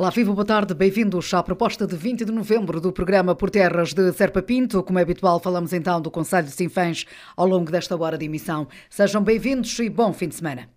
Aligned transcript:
Olá, 0.00 0.08
viva, 0.08 0.32
boa 0.32 0.46
tarde, 0.46 0.72
bem-vindos 0.72 1.34
à 1.34 1.42
proposta 1.42 1.86
de 1.86 1.94
20 1.94 2.24
de 2.24 2.32
novembro 2.32 2.80
do 2.80 2.90
programa 2.90 3.34
Por 3.34 3.50
Terras 3.50 3.92
de 3.92 4.10
Serpa 4.14 4.40
Pinto. 4.40 4.82
Como 4.82 4.98
é 4.98 5.02
habitual, 5.02 5.38
falamos 5.38 5.74
então 5.74 6.00
do 6.00 6.10
Conselho 6.10 6.46
de 6.46 6.52
Sinfãs 6.52 7.04
ao 7.36 7.46
longo 7.46 7.70
desta 7.70 7.94
hora 7.94 8.16
de 8.16 8.24
emissão. 8.24 8.66
Sejam 8.88 9.22
bem-vindos 9.22 9.78
e 9.78 9.90
bom 9.90 10.10
fim 10.14 10.28
de 10.28 10.36
semana. 10.36 10.70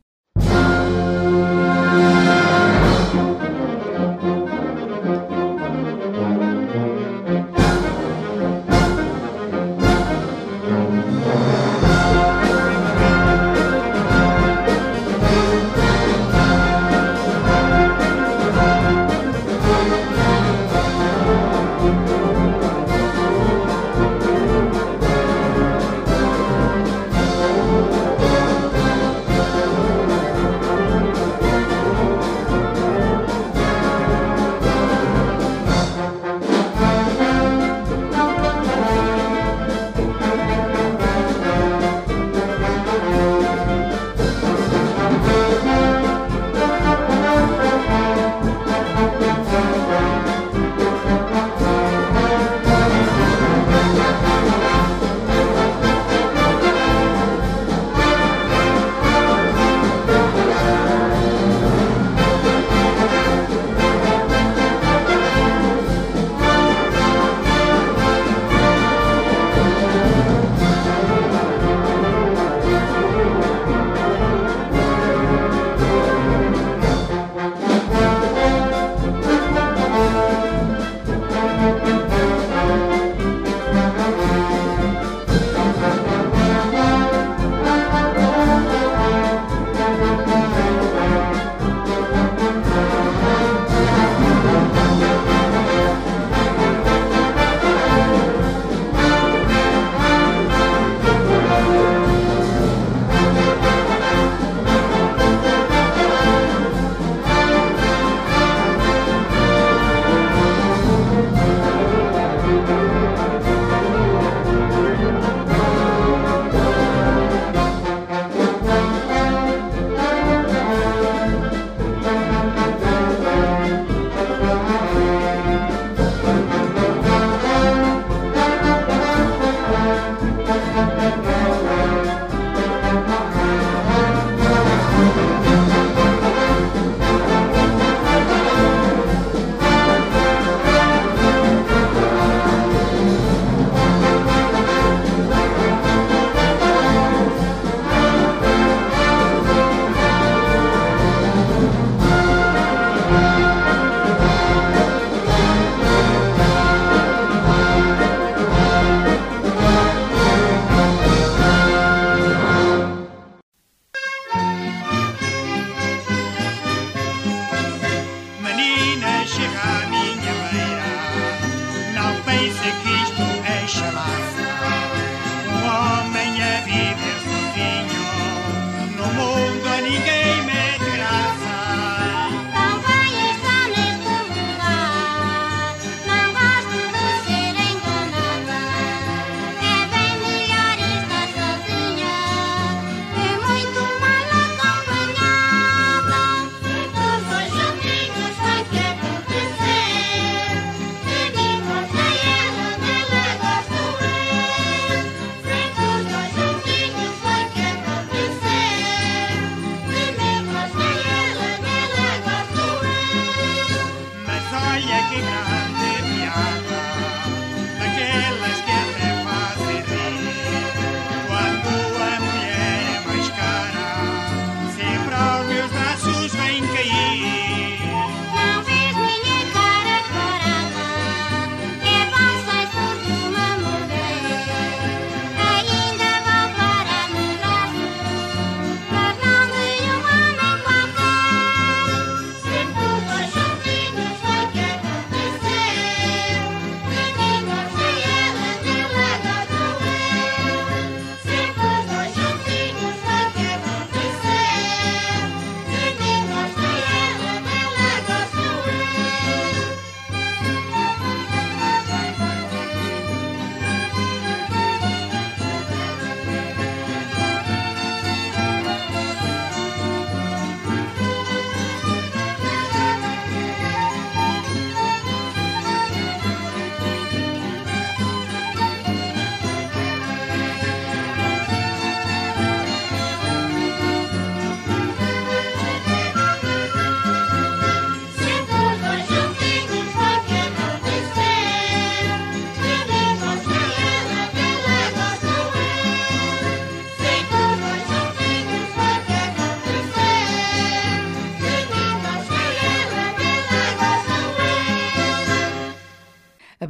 grande 215.22 216.01
piano. 216.09 216.72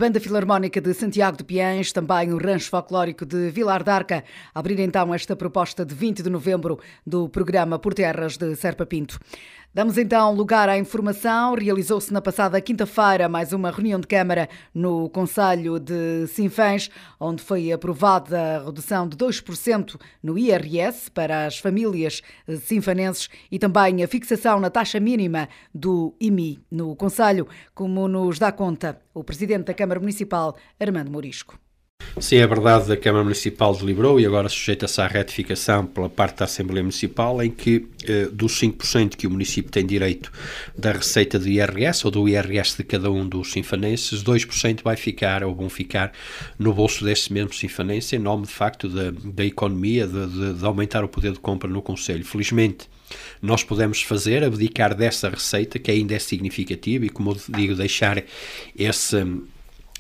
Banda 0.04 0.20
Filarmónica 0.20 0.82
de 0.82 0.94
Santiago 0.94 1.38
de 1.38 1.46
Piães, 1.46 1.94
também 1.94 2.34
o 2.34 2.38
Rancho 2.38 2.70
Folclórico 2.70 3.26
de 3.26 3.50
Vilar 3.52 3.86
d'Arca, 3.86 4.26
abrir 4.54 4.78
então 4.82 5.14
esta 5.14 5.34
proposta 5.34 5.86
de 5.86 5.96
20 5.96 6.22
de 6.22 6.30
novembro 6.30 6.78
do 7.08 7.30
programa 7.30 7.80
Por 7.80 7.94
Terras 7.94 8.36
de 8.36 8.54
Serpa 8.58 8.86
Pinto. 8.86 9.18
Damos 9.76 9.98
então 9.98 10.36
lugar 10.36 10.70
à 10.70 10.78
informação. 10.78 11.56
Realizou-se 11.56 12.14
na 12.14 12.22
passada 12.22 12.62
quinta-feira 12.62 13.28
mais 13.28 13.54
uma 13.54 13.72
reunião 13.72 14.00
de 14.00 14.06
Câmara 14.06 14.48
no 14.72 15.10
Conselho 15.10 15.80
de 15.80 16.28
Sinfãs, 16.28 16.92
onde 17.20 17.42
foi 17.42 17.72
aprovada 17.72 18.58
a 18.58 18.66
redução 18.66 19.08
de 19.08 19.18
2% 19.18 20.00
no 20.22 20.38
IRS 20.38 21.10
para 21.10 21.48
as 21.48 21.58
famílias 21.58 22.22
sinfanenses 22.62 23.30
e 23.52 23.58
também 23.58 24.04
a 24.04 24.08
fixação 24.08 24.60
na 24.60 24.70
taxa 24.70 25.00
mínima 25.00 25.50
do 25.74 26.14
IMI 26.22 26.64
no 26.70 26.96
Conselho, 26.96 27.48
como 27.74 28.08
nos 28.08 28.38
dá 28.38 28.52
conta 28.52 29.02
o 29.12 29.24
Presidente 29.24 29.66
da 29.66 29.74
Câmara 29.74 30.00
Municipal, 30.00 30.56
Armando 30.80 31.10
Morisco. 31.10 31.63
Sim, 32.20 32.38
é 32.38 32.48
verdade, 32.48 32.92
a 32.92 32.98
Câmara 32.98 33.24
Municipal 33.24 33.76
deliberou 33.76 34.20
e 34.20 34.26
agora 34.26 34.48
sujeita-se 34.48 35.02
à 35.02 35.08
retificação 35.08 35.86
pela 35.86 36.08
parte 36.08 36.38
da 36.38 36.46
Assembleia 36.46 36.84
Municipal 36.84 37.42
em 37.42 37.50
que 37.50 37.88
eh, 38.08 38.30
dos 38.32 38.60
5% 38.62 39.16
que 39.16 39.26
o 39.26 39.32
município 39.32 39.72
tem 39.72 39.84
direito 39.86 40.32
da 40.78 40.92
receita 40.92 41.40
do 41.40 41.48
IRS 41.48 42.06
ou 42.06 42.12
do 42.12 42.30
IRS 42.30 42.78
de 42.78 42.84
cada 42.84 43.12
um 43.12 43.28
dos 43.28 43.52
sinfanenses, 43.52 44.24
2% 44.24 44.84
vai 44.84 44.96
ficar 44.96 45.44
ou 45.44 45.56
vão 45.56 45.70
ficar 45.70 46.12
no 46.60 46.72
bolso 46.72 47.04
desse 47.04 47.34
mesmo 47.34 47.54
sinfanense 47.54 48.16
em 48.16 48.20
nome, 48.20 48.46
de 48.46 48.54
facto, 48.54 48.88
da, 48.88 49.12
da 49.12 49.44
economia, 49.44 50.06
de, 50.06 50.28
de, 50.28 50.54
de 50.54 50.66
aumentar 50.66 51.04
o 51.04 51.08
poder 51.08 51.32
de 51.32 51.40
compra 51.40 51.70
no 51.70 51.82
Conselho. 51.82 52.24
Felizmente, 52.24 52.88
nós 53.42 53.64
podemos 53.64 54.02
fazer, 54.02 54.44
abdicar 54.44 54.96
dessa 54.96 55.30
receita, 55.30 55.80
que 55.80 55.90
ainda 55.90 56.14
é 56.14 56.20
significativa, 56.20 57.06
e 57.06 57.10
como 57.10 57.36
digo, 57.50 57.76
deixar 57.76 58.24
esse 58.78 59.26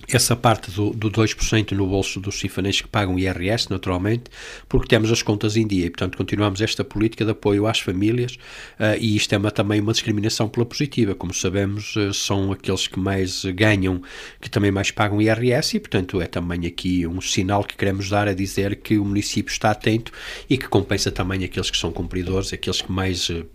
essa 0.07 0.35
parte 0.35 0.71
do, 0.71 0.91
do 0.91 1.09
2% 1.09 1.71
no 1.71 1.87
bolso 1.87 2.19
dos 2.19 2.39
sinfanenses 2.39 2.81
que 2.81 2.87
pagam 2.87 3.17
IRS, 3.17 3.69
naturalmente, 3.69 4.23
porque 4.67 4.87
temos 4.87 5.11
as 5.11 5.21
contas 5.21 5.55
em 5.55 5.65
dia 5.65 5.85
e, 5.85 5.89
portanto, 5.89 6.17
continuamos 6.17 6.61
esta 6.61 6.83
política 6.83 7.25
de 7.25 7.31
apoio 7.31 7.67
às 7.67 7.79
famílias 7.79 8.33
uh, 8.79 8.97
e 8.99 9.15
isto 9.15 9.33
é 9.33 9.37
uma, 9.37 9.51
também 9.51 9.79
uma 9.79 9.91
discriminação 9.91 10.47
pela 10.49 10.65
positiva. 10.65 11.15
Como 11.15 11.33
sabemos, 11.33 11.95
uh, 11.95 12.13
são 12.13 12.51
aqueles 12.51 12.87
que 12.87 12.99
mais 12.99 13.45
ganham, 13.45 14.01
que 14.41 14.49
também 14.49 14.71
mais 14.71 14.91
pagam 14.91 15.21
IRS 15.21 15.77
e, 15.77 15.79
portanto, 15.79 16.21
é 16.21 16.27
também 16.27 16.65
aqui 16.65 17.07
um 17.07 17.21
sinal 17.21 17.63
que 17.63 17.75
queremos 17.75 18.09
dar 18.09 18.27
a 18.27 18.33
dizer 18.33 18.77
que 18.77 18.97
o 18.97 19.05
município 19.05 19.51
está 19.51 19.71
atento 19.71 20.11
e 20.49 20.57
que 20.57 20.67
compensa 20.67 21.11
também 21.11 21.43
aqueles 21.43 21.69
que 21.69 21.77
são 21.77 21.91
cumpridores, 21.91 22.53
aqueles 22.53 22.81
que 22.81 22.91
mais 22.91 23.29
uh, 23.29 23.45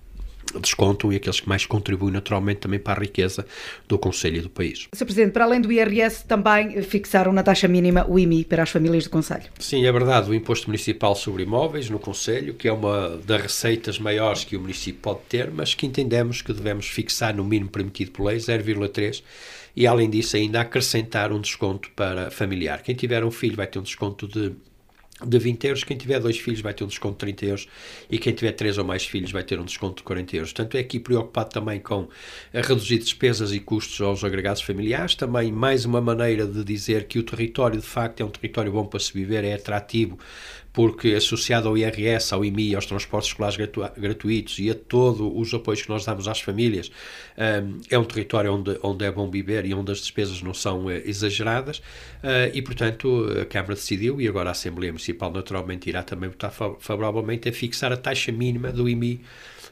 descontam 0.60 1.12
e 1.12 1.16
aqueles 1.16 1.40
que 1.40 1.48
mais 1.48 1.66
contribuem 1.66 2.12
naturalmente 2.12 2.60
também 2.60 2.78
para 2.78 3.00
a 3.00 3.02
riqueza 3.02 3.46
do 3.86 3.98
Conselho 3.98 4.38
e 4.38 4.40
do 4.40 4.50
país. 4.50 4.88
Sr. 4.92 5.04
Presidente, 5.04 5.32
para 5.32 5.44
além 5.44 5.60
do 5.60 5.70
IRS, 5.70 6.24
também 6.26 6.80
fixaram 6.82 7.32
na 7.32 7.42
taxa 7.42 7.68
mínima 7.68 8.06
o 8.08 8.18
IMI 8.18 8.44
para 8.44 8.62
as 8.62 8.70
famílias 8.70 9.04
do 9.04 9.10
Conselho. 9.10 9.44
Sim, 9.58 9.86
é 9.86 9.92
verdade, 9.92 10.30
o 10.30 10.34
Imposto 10.34 10.68
Municipal 10.68 11.14
sobre 11.14 11.42
Imóveis 11.42 11.90
no 11.90 11.98
Conselho, 11.98 12.54
que 12.54 12.68
é 12.68 12.72
uma 12.72 13.18
das 13.24 13.42
receitas 13.42 13.98
maiores 13.98 14.44
que 14.44 14.56
o 14.56 14.60
município 14.60 15.00
pode 15.00 15.20
ter, 15.28 15.50
mas 15.50 15.74
que 15.74 15.86
entendemos 15.86 16.42
que 16.42 16.52
devemos 16.52 16.86
fixar 16.86 17.34
no 17.34 17.44
mínimo 17.44 17.70
permitido 17.70 18.12
por 18.12 18.24
lei, 18.24 18.38
0,3, 18.38 19.22
e 19.76 19.86
além 19.86 20.10
disso 20.10 20.36
ainda 20.36 20.60
acrescentar 20.60 21.32
um 21.32 21.40
desconto 21.40 21.90
para 21.94 22.30
familiar. 22.30 22.82
Quem 22.82 22.94
tiver 22.94 23.24
um 23.24 23.30
filho 23.30 23.56
vai 23.56 23.66
ter 23.66 23.78
um 23.78 23.82
desconto 23.82 24.26
de 24.26 24.52
de 25.24 25.38
20 25.38 25.64
euros. 25.64 25.84
Quem 25.84 25.96
tiver 25.96 26.20
dois 26.20 26.38
filhos 26.38 26.60
vai 26.60 26.72
ter 26.72 26.84
um 26.84 26.86
desconto 26.86 27.14
de 27.14 27.32
30 27.34 27.46
euros 27.46 27.68
e 28.10 28.18
quem 28.18 28.32
tiver 28.32 28.52
três 28.52 28.78
ou 28.78 28.84
mais 28.84 29.04
filhos 29.04 29.32
vai 29.32 29.42
ter 29.42 29.58
um 29.58 29.64
desconto 29.64 29.96
de 29.96 30.02
40 30.04 30.36
euros. 30.36 30.52
Portanto, 30.52 30.76
é 30.76 30.80
aqui 30.80 31.00
preocupado 31.00 31.50
também 31.50 31.80
com 31.80 32.08
reduzir 32.52 32.98
despesas 32.98 33.52
e 33.52 33.60
custos 33.60 34.00
aos 34.00 34.24
agregados 34.24 34.62
familiares. 34.62 35.14
Também 35.14 35.50
mais 35.50 35.84
uma 35.84 36.00
maneira 36.00 36.46
de 36.46 36.62
dizer 36.64 37.06
que 37.06 37.18
o 37.18 37.22
território, 37.22 37.80
de 37.80 37.86
facto, 37.86 38.20
é 38.20 38.24
um 38.24 38.30
território 38.30 38.72
bom 38.72 38.86
para 38.86 39.00
se 39.00 39.12
viver, 39.12 39.44
é 39.44 39.54
atrativo 39.54 40.18
porque 40.72 41.14
associado 41.14 41.68
ao 41.68 41.76
IRS, 41.76 42.32
ao 42.32 42.44
IMI, 42.44 42.74
aos 42.74 42.86
transportes 42.86 43.30
escolares 43.30 43.56
gratu 43.56 43.82
gratuitos 43.96 44.58
e 44.58 44.70
a 44.70 44.74
todos 44.74 45.20
os 45.20 45.52
apoios 45.52 45.82
que 45.82 45.88
nós 45.88 46.04
damos 46.04 46.28
às 46.28 46.40
famílias, 46.40 46.90
um, 47.36 47.80
é 47.90 47.98
um 47.98 48.04
território 48.04 48.52
onde, 48.52 48.78
onde 48.82 49.04
é 49.04 49.10
bom 49.10 49.30
viver 49.30 49.66
e 49.66 49.74
onde 49.74 49.92
as 49.92 49.98
despesas 49.98 50.42
não 50.42 50.54
são 50.54 50.86
uh, 50.86 50.90
exageradas 50.90 51.78
uh, 51.78 52.50
e, 52.52 52.62
portanto, 52.62 53.26
a 53.40 53.44
Câmara 53.44 53.74
decidiu 53.74 54.20
e 54.20 54.28
agora 54.28 54.50
a 54.50 54.52
Assembleia 54.52 54.92
Municipal 54.92 55.32
naturalmente 55.32 55.88
irá 55.88 56.02
também 56.02 56.28
votar 56.28 56.52
favoravelmente 56.52 57.48
a 57.48 57.52
fixar 57.52 57.92
a 57.92 57.96
taxa 57.96 58.30
mínima 58.30 58.70
do 58.70 58.88
IMI 58.88 59.20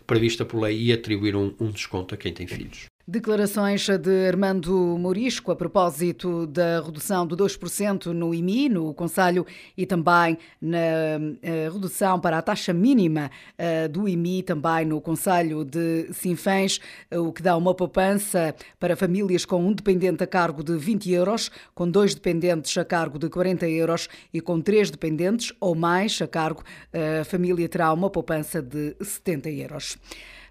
prevista 0.06 0.44
por 0.44 0.60
lei 0.60 0.80
e 0.80 0.92
atribuir 0.92 1.36
um, 1.36 1.52
um 1.60 1.70
desconto 1.70 2.14
a 2.14 2.18
quem 2.18 2.32
tem 2.32 2.46
filhos. 2.46 2.86
Declarações 3.08 3.86
de 3.86 4.26
Armando 4.26 4.74
Morisco 4.98 5.52
a 5.52 5.56
propósito 5.56 6.44
da 6.44 6.80
redução 6.80 7.24
de 7.24 7.36
2% 7.36 8.06
no 8.06 8.34
IMI, 8.34 8.68
no 8.68 8.92
Conselho, 8.92 9.46
e 9.76 9.86
também 9.86 10.36
na 10.60 10.76
eh, 11.40 11.70
redução 11.72 12.18
para 12.18 12.36
a 12.36 12.42
taxa 12.42 12.72
mínima 12.72 13.30
eh, 13.56 13.86
do 13.86 14.08
IMI, 14.08 14.42
também 14.42 14.86
no 14.86 15.00
Conselho 15.00 15.64
de 15.64 16.12
Sinfãs, 16.12 16.80
o 17.12 17.32
que 17.32 17.42
dá 17.42 17.56
uma 17.56 17.72
poupança 17.72 18.52
para 18.80 18.96
famílias 18.96 19.44
com 19.44 19.64
um 19.64 19.72
dependente 19.72 20.24
a 20.24 20.26
cargo 20.26 20.64
de 20.64 20.76
20 20.76 21.08
euros, 21.12 21.48
com 21.76 21.88
dois 21.88 22.12
dependentes 22.12 22.76
a 22.76 22.84
cargo 22.84 23.20
de 23.20 23.28
40 23.28 23.68
euros 23.68 24.08
e 24.34 24.40
com 24.40 24.60
três 24.60 24.90
dependentes 24.90 25.52
ou 25.60 25.76
mais 25.76 26.20
a 26.20 26.26
cargo, 26.26 26.64
a 27.20 27.24
família 27.24 27.68
terá 27.68 27.92
uma 27.92 28.10
poupança 28.10 28.60
de 28.60 28.96
70 29.00 29.48
euros. 29.50 29.96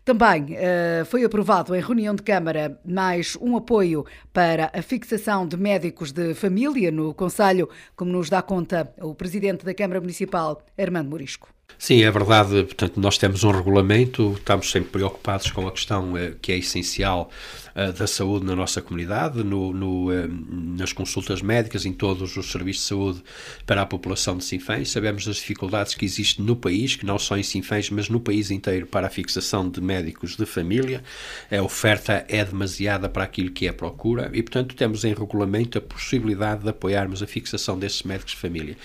Também 0.06 0.54
uh, 0.54 1.04
foi 1.06 1.24
aprovado 1.24 1.76
em 1.76 1.82
reunião 1.82 2.14
de 2.14 2.22
Câmara 2.22 2.80
mais 2.86 3.36
um 3.42 3.58
apoio 3.58 4.06
para 4.32 4.72
a 4.72 4.80
fixação 4.84 5.48
de 5.48 5.58
médicos 5.58 6.12
de 6.12 6.36
família 6.36 6.92
no 6.92 7.12
Conselho, 7.12 7.68
como 7.96 8.12
nos 8.12 8.30
dá 8.30 8.44
conta 8.44 8.94
o 9.02 9.16
Presidente 9.16 9.66
da 9.66 9.74
Câmara 9.74 10.00
Municipal, 10.00 10.62
Armando 10.78 11.10
Morisco. 11.10 11.50
Sim, 11.80 12.04
é 12.04 12.12
verdade. 12.12 12.66
Portanto, 12.66 13.00
nós 13.00 13.18
temos 13.18 13.44
um 13.44 13.50
regulamento, 13.50 14.34
estamos 14.34 14.70
sempre 14.70 14.92
preocupados 14.92 15.50
com 15.50 15.68
a 15.68 15.72
questão 15.72 16.16
eh, 16.16 16.34
que 16.40 16.52
é 16.52 16.58
essencial 16.58 17.32
eh, 17.76 17.92
da 17.92 18.08
saúde 18.08 18.46
na 18.46 18.56
nossa 18.56 18.82
comunidade, 18.82 19.44
no, 19.44 19.74
no, 19.74 20.10
eh, 20.10 20.30
nas 20.78 20.94
consultas 20.94 21.42
médicas, 21.42 21.86
em 21.86 21.92
todos 21.92 22.38
os 22.38 22.50
serviços 22.50 22.84
de 22.84 22.88
saúde 22.88 23.24
para 23.66 23.82
a 23.82 23.86
população 23.86 24.38
de 24.38 24.46
Sinfãs. 24.46 24.92
Sabemos 24.92 25.26
das 25.26 25.36
dificuldades 25.36 25.94
que 25.94 26.06
existem 26.06 26.46
no 26.46 26.56
país, 26.56 26.96
que 26.96 27.06
não 27.06 27.20
só 27.20 27.38
em 27.38 27.44
Sinfãs, 27.44 27.90
mas 27.90 28.08
no 28.08 28.22
país 28.22 28.50
inteiro, 28.50 28.88
para 28.88 29.08
a 29.08 29.10
fixação 29.10 29.70
de 29.70 29.82
médicos 29.82 30.38
de 30.38 30.46
família. 30.46 31.04
A 31.52 31.62
oferta 31.62 32.26
é 32.30 32.46
demasiada 32.46 33.10
para 33.10 33.26
aquilo 33.26 33.52
que 33.52 33.68
é 33.68 33.70
a 33.72 33.74
procura 33.74 34.32
e, 34.34 34.42
portanto, 34.42 34.74
temos 34.74 35.04
em 35.04 35.14
regulamento 35.14 35.78
a 35.78 35.82
possibilidade 35.82 36.64
de 36.64 36.70
apoiarmos 36.70 37.22
a 37.22 37.28
fixação 37.28 37.78
desses 37.78 38.04
médicos 38.04 38.36
de 38.36 38.40
família. 38.40 38.78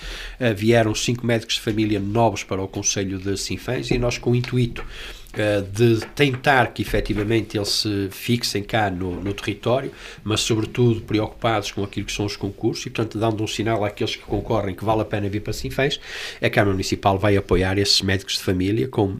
Vieram 0.57 0.93
cinco 0.97 1.25
médicos 1.25 1.55
de 1.55 1.61
família 1.61 2.01
novos 2.01 2.43
para 2.43 2.61
o 2.61 2.67
Conselho 2.67 3.21
de 3.21 3.37
Sinfãs 3.37 3.91
e 3.93 3.99
nós, 3.99 4.19
com 4.19 4.33
o 4.33 4.35
intuito 4.35 4.85
de 5.73 6.01
tentar 6.15 6.73
que 6.73 6.83
efetivamente 6.83 7.57
eles 7.57 7.69
se 7.69 8.09
fixem 8.11 8.63
cá 8.63 8.91
no, 8.91 9.21
no, 9.23 9.33
território, 9.33 9.93
mas 10.25 10.41
sobretudo 10.41 11.03
preocupados 11.03 11.71
com 11.71 11.85
aquilo 11.85 12.07
que 12.07 12.13
são 12.13 12.27
os 12.27 12.37
concursos 12.37 12.87
e, 12.87 12.91
portanto, 12.91 13.19
dando 13.19 13.43
um 13.43 13.47
sinal 13.47 13.85
àqueles 13.85 14.17
que 14.17 14.23
concorrem 14.23 14.75
que 14.75 14.85
vale 14.85 15.03
a 15.03 15.05
pena 15.05 15.29
vir 15.29 15.41
para 15.41 15.53
Sinfãs, 15.53 16.01
a 16.43 16.51
Câmara 16.51 16.73
Municipal 16.73 17.19
vai 17.19 17.37
apoiar 17.37 17.79
esses 17.79 18.03
médicos 18.03 18.35
de 18.35 18.43
família 18.43 18.89
com 18.89 19.19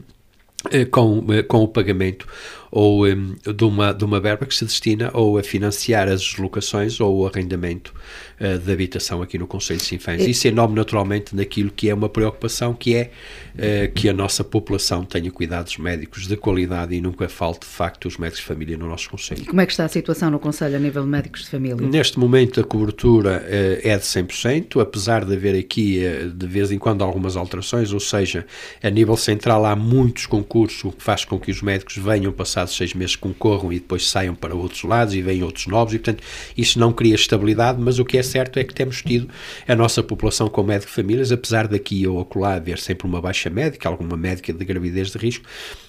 eh, 0.69 0.85
com, 0.85 1.25
eh, 1.33 1.41
com 1.41 1.63
o 1.63 1.67
pagamento 1.67 2.27
ou 2.71 3.05
um, 3.05 3.35
de, 3.53 3.63
uma, 3.65 3.93
de 3.93 4.05
uma 4.05 4.19
verba 4.19 4.45
que 4.45 4.55
se 4.55 4.63
destina 4.63 5.11
ou 5.13 5.37
a 5.37 5.43
financiar 5.43 6.07
as 6.07 6.21
deslocações 6.21 6.99
ou 7.01 7.19
o 7.19 7.27
arrendamento 7.27 7.93
uh, 8.39 8.57
de 8.57 8.71
habitação 8.71 9.21
aqui 9.21 9.37
no 9.37 9.45
Conselho 9.45 9.79
de 9.79 9.85
Sinfãs. 9.85 10.25
Isso 10.25 10.47
é 10.47 10.51
nome 10.51 10.73
naturalmente 10.73 11.35
daquilo 11.35 11.69
que 11.69 11.89
é 11.89 11.93
uma 11.93 12.07
preocupação, 12.07 12.73
que 12.73 12.95
é 12.95 13.11
uh, 13.55 13.93
que 13.93 14.07
a 14.07 14.13
nossa 14.13 14.43
população 14.43 15.03
tenha 15.03 15.29
cuidados 15.29 15.77
médicos 15.77 16.27
de 16.27 16.37
qualidade 16.37 16.95
e 16.95 17.01
nunca 17.01 17.27
falte, 17.27 17.67
de 17.67 17.73
facto, 17.73 18.07
os 18.07 18.17
médicos 18.17 18.39
de 18.39 18.47
família 18.47 18.77
no 18.77 18.87
nosso 18.87 19.09
Conselho. 19.09 19.45
Como 19.45 19.59
é 19.59 19.65
que 19.65 19.73
está 19.73 19.83
a 19.83 19.89
situação 19.89 20.31
no 20.31 20.39
Conselho 20.39 20.77
a 20.77 20.79
nível 20.79 21.03
de 21.03 21.09
médicos 21.09 21.41
de 21.41 21.49
família? 21.49 21.85
Neste 21.85 22.17
momento 22.17 22.61
a 22.61 22.63
cobertura 22.63 23.43
uh, 23.45 23.87
é 23.87 23.97
de 23.97 24.03
100%, 24.05 24.81
apesar 24.81 25.25
de 25.25 25.33
haver 25.33 25.59
aqui 25.59 25.99
de 26.33 26.47
vez 26.47 26.71
em 26.71 26.77
quando 26.77 27.03
algumas 27.03 27.35
alterações, 27.35 27.91
ou 27.91 27.99
seja, 27.99 28.45
a 28.81 28.89
nível 28.89 29.17
central 29.17 29.65
há 29.65 29.75
muitos 29.75 30.25
concursos, 30.25 30.83
o 30.85 30.91
que 30.91 31.03
faz 31.03 31.25
com 31.25 31.37
que 31.37 31.51
os 31.51 31.61
médicos 31.61 31.97
venham 31.97 32.31
passar 32.31 32.60
passados 32.61 32.75
seis 32.75 32.93
meses 32.93 33.15
concorram 33.15 33.71
e 33.71 33.79
depois 33.79 34.09
saiam 34.09 34.35
para 34.35 34.55
outros 34.55 34.83
lados 34.83 35.13
e 35.13 35.21
vêm 35.21 35.43
outros 35.43 35.67
novos, 35.67 35.93
e 35.93 35.99
portanto 35.99 36.23
isso 36.57 36.79
não 36.79 36.93
cria 36.93 37.15
estabilidade, 37.15 37.81
mas 37.81 37.99
o 37.99 38.05
que 38.05 38.17
é 38.17 38.23
certo 38.23 38.59
é 38.59 38.63
que 38.63 38.73
temos 38.73 39.01
tido 39.01 39.29
a 39.67 39.75
nossa 39.75 40.03
população 40.03 40.47
com 40.47 40.63
médico 40.63 40.91
famílias, 40.91 41.31
apesar 41.31 41.67
daqui 41.67 42.05
ou 42.07 42.19
acolá 42.19 42.55
haver 42.55 42.77
sempre 42.77 43.07
uma 43.07 43.21
baixa 43.21 43.49
médica, 43.49 43.89
alguma 43.89 44.15
médica 44.15 44.53
de 44.53 44.63
gravidez 44.63 45.11
de 45.11 45.17
risco, 45.17 45.45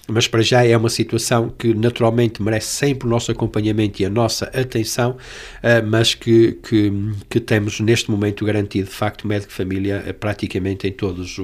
mas 0.07 0.27
para 0.27 0.41
já 0.41 0.65
é 0.65 0.75
uma 0.75 0.89
situação 0.89 1.49
que 1.49 1.73
naturalmente 1.73 2.41
merece 2.41 2.67
sempre 2.67 3.07
o 3.07 3.09
nosso 3.09 3.31
acompanhamento 3.31 4.01
e 4.01 4.05
a 4.05 4.09
nossa 4.09 4.45
atenção, 4.45 5.17
eh, 5.61 5.81
mas 5.81 6.13
que, 6.13 6.53
que, 6.63 6.91
que 7.29 7.39
temos 7.39 7.79
neste 7.79 8.11
momento 8.11 8.43
garantido 8.45 8.89
de 8.89 8.95
facto 8.95 9.27
médico 9.27 9.51
família 9.51 10.03
eh, 10.05 10.13
praticamente 10.13 10.87
em 10.87 10.91
todos 10.91 11.39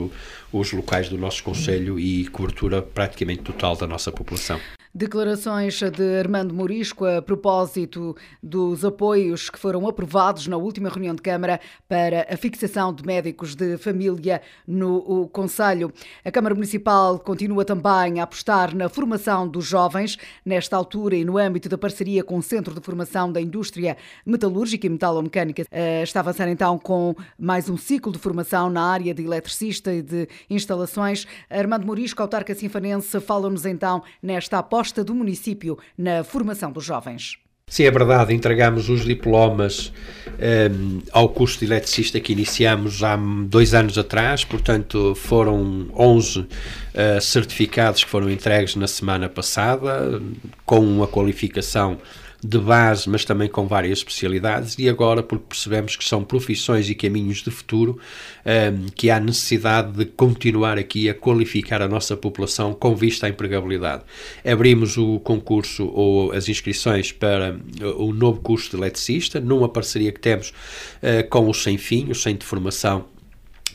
os 0.52 0.72
locais 0.74 1.10
do 1.10 1.18
nosso 1.18 1.44
Conselho 1.44 2.00
e 2.00 2.26
cobertura 2.28 2.82
praticamente 2.82 3.44
total 3.44 3.76
da 3.76 3.88
nossa 3.88 4.12
população. 4.12 4.60
Declarações 4.92 5.80
de 5.80 6.18
Armando 6.18 6.52
Morisco 6.52 7.06
a 7.06 7.22
propósito 7.22 8.16
dos 8.42 8.84
apoios 8.84 9.48
que 9.48 9.60
foram 9.60 9.88
aprovados 9.88 10.48
na 10.48 10.58
última 10.58 10.90
reunião 10.90 11.14
de 11.14 11.22
Câmara 11.22 11.60
para 11.88 12.26
a 12.28 12.36
fixação 12.36 12.92
de 12.92 13.06
médicos 13.06 13.54
de 13.54 13.78
família 13.78 14.42
no 14.68 15.28
Conselho. 15.28 15.94
A 16.26 16.32
Câmara 16.32 16.56
Municipal 16.56 17.20
continua 17.20 17.64
também 17.64 18.20
a 18.20 18.24
apostar 18.24 18.76
na 18.76 18.90
formação 18.90 19.48
dos 19.48 19.64
jovens, 19.68 20.18
nesta 20.44 20.76
altura 20.76 21.16
e 21.16 21.24
no 21.24 21.38
âmbito 21.38 21.70
da 21.70 21.78
parceria 21.78 22.24
com 22.24 22.40
o 22.40 22.44
Centro 22.44 22.74
de 22.74 22.82
Formação 22.82 23.32
da 23.32 23.40
Indústria 23.40 23.96
Metalúrgica 24.26 24.88
e 24.88 24.90
Metalomecânica. 24.90 25.66
Eh, 25.70 26.02
está 26.02 26.20
a 26.20 26.22
avançar 26.22 26.50
então 26.50 26.80
com 26.80 27.14
mais 27.38 27.70
um 27.70 27.78
ciclo 27.78 28.12
de 28.12 28.18
formação 28.18 28.72
na 28.72 28.82
área 28.82 29.14
de 29.14 29.24
eletricista 29.24 29.94
e 29.94 30.02
de 30.02 30.28
instalações. 30.50 31.28
Armando 31.48 31.86
Morisco, 31.86 32.24
autarca 32.24 32.56
sinfanense, 32.56 33.20
fala-nos 33.20 33.68
então 33.68 34.02
nesta 34.24 34.58
aposta 34.58 34.79
aposta 34.80 35.04
do 35.04 35.14
município 35.14 35.78
na 35.98 36.24
formação 36.24 36.72
dos 36.72 36.86
jovens. 36.86 37.38
Sim, 37.68 37.84
é 37.84 37.92
verdade, 37.92 38.34
entregamos 38.34 38.90
os 38.90 39.04
diplomas 39.04 39.92
um, 40.28 40.32
ehm, 40.40 41.00
ao 41.12 41.28
curso 41.28 41.60
de 41.60 41.66
eletricista 41.66 42.18
que 42.20 42.32
iniciamos 42.32 43.04
há 43.04 43.18
dois 43.46 43.74
anos 43.74 43.98
atrás, 43.98 44.46
portanto 44.46 45.14
foram 45.16 45.88
11 45.94 46.40
uh, 46.40 46.48
eh, 46.94 47.20
certificados 47.20 48.06
que 48.06 48.10
foram 48.10 48.30
entregues 48.30 48.76
na 48.76 48.88
semana 48.88 49.28
passada, 49.28 50.20
com 50.66 50.80
uma 50.80 51.08
qualificação 51.08 51.98
de 52.44 52.58
base, 52.58 53.10
mas 53.10 53.26
também 53.26 53.50
com 53.50 53.68
várias 53.68 54.00
especialidades, 54.00 54.78
e 54.78 54.88
agora 54.88 55.22
porque 55.22 55.46
percebemos 55.50 55.96
que 55.96 56.06
são 56.06 56.24
profissões 56.24 56.90
e 56.90 56.96
caminhos 56.96 57.44
de 57.44 57.52
futuro, 57.52 58.00
um, 58.46 58.50
ehm, 58.50 58.86
que 58.96 59.10
há 59.10 59.20
necessidade 59.20 59.92
de 59.92 60.06
continuar 60.06 60.78
aqui 60.78 61.10
a 61.10 61.14
qualificar 61.14 61.82
a 61.82 61.88
nossa 61.88 62.16
população 62.16 62.74
com 62.74 62.96
vista 62.96 63.28
à 63.28 63.30
empregabilidade. 63.30 64.04
Abrimos 64.46 64.98
o 64.98 65.20
concurso 65.20 65.86
ou 65.94 66.32
as 66.32 66.48
inscrições 66.48 67.12
para 67.12 67.60
o 67.98 68.14
novo 68.14 68.40
curso 68.40 68.72
de 68.72 68.78
eletricista, 68.78 69.40
numa 69.40 69.68
parceria 69.68 70.12
que 70.12 70.20
temos 70.20 70.50
uh, 70.50 71.28
com 71.30 71.50
o 71.50 71.54
Sem 71.54 71.78
Fim, 71.78 72.10
o 72.10 72.16
Centro 72.16 72.40
de 72.40 72.46
Formação 72.46 73.06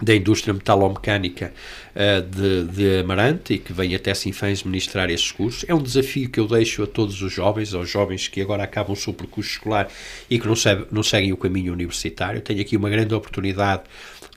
da 0.02 0.14
indústria 0.14 0.52
metalomecânica 0.52 1.52
uh, 1.94 2.22
de, 2.22 2.64
de 2.64 3.00
Amarante 3.00 3.54
e 3.54 3.58
que 3.58 3.72
vem 3.72 3.94
até 3.94 4.12
Sinfãs 4.14 4.62
ministrar 4.62 5.08
esses 5.10 5.30
cursos. 5.30 5.64
É 5.68 5.74
um 5.74 5.82
desafio 5.82 6.28
que 6.28 6.40
eu 6.40 6.48
deixo 6.48 6.82
a 6.82 6.86
todos 6.86 7.22
os 7.22 7.32
jovens, 7.32 7.74
aos 7.74 7.88
jovens 7.88 8.26
que 8.26 8.40
agora 8.40 8.64
acabam 8.64 8.92
o 8.92 8.96
seu 8.96 9.12
percurso 9.12 9.50
escolar 9.50 9.88
e 10.28 10.38
que 10.38 10.46
não, 10.46 10.56
segue, 10.56 10.86
não 10.90 11.02
seguem 11.02 11.32
o 11.32 11.36
caminho 11.36 11.72
universitário. 11.72 12.40
Tenho 12.40 12.60
aqui 12.60 12.76
uma 12.76 12.90
grande 12.90 13.14
oportunidade 13.14 13.82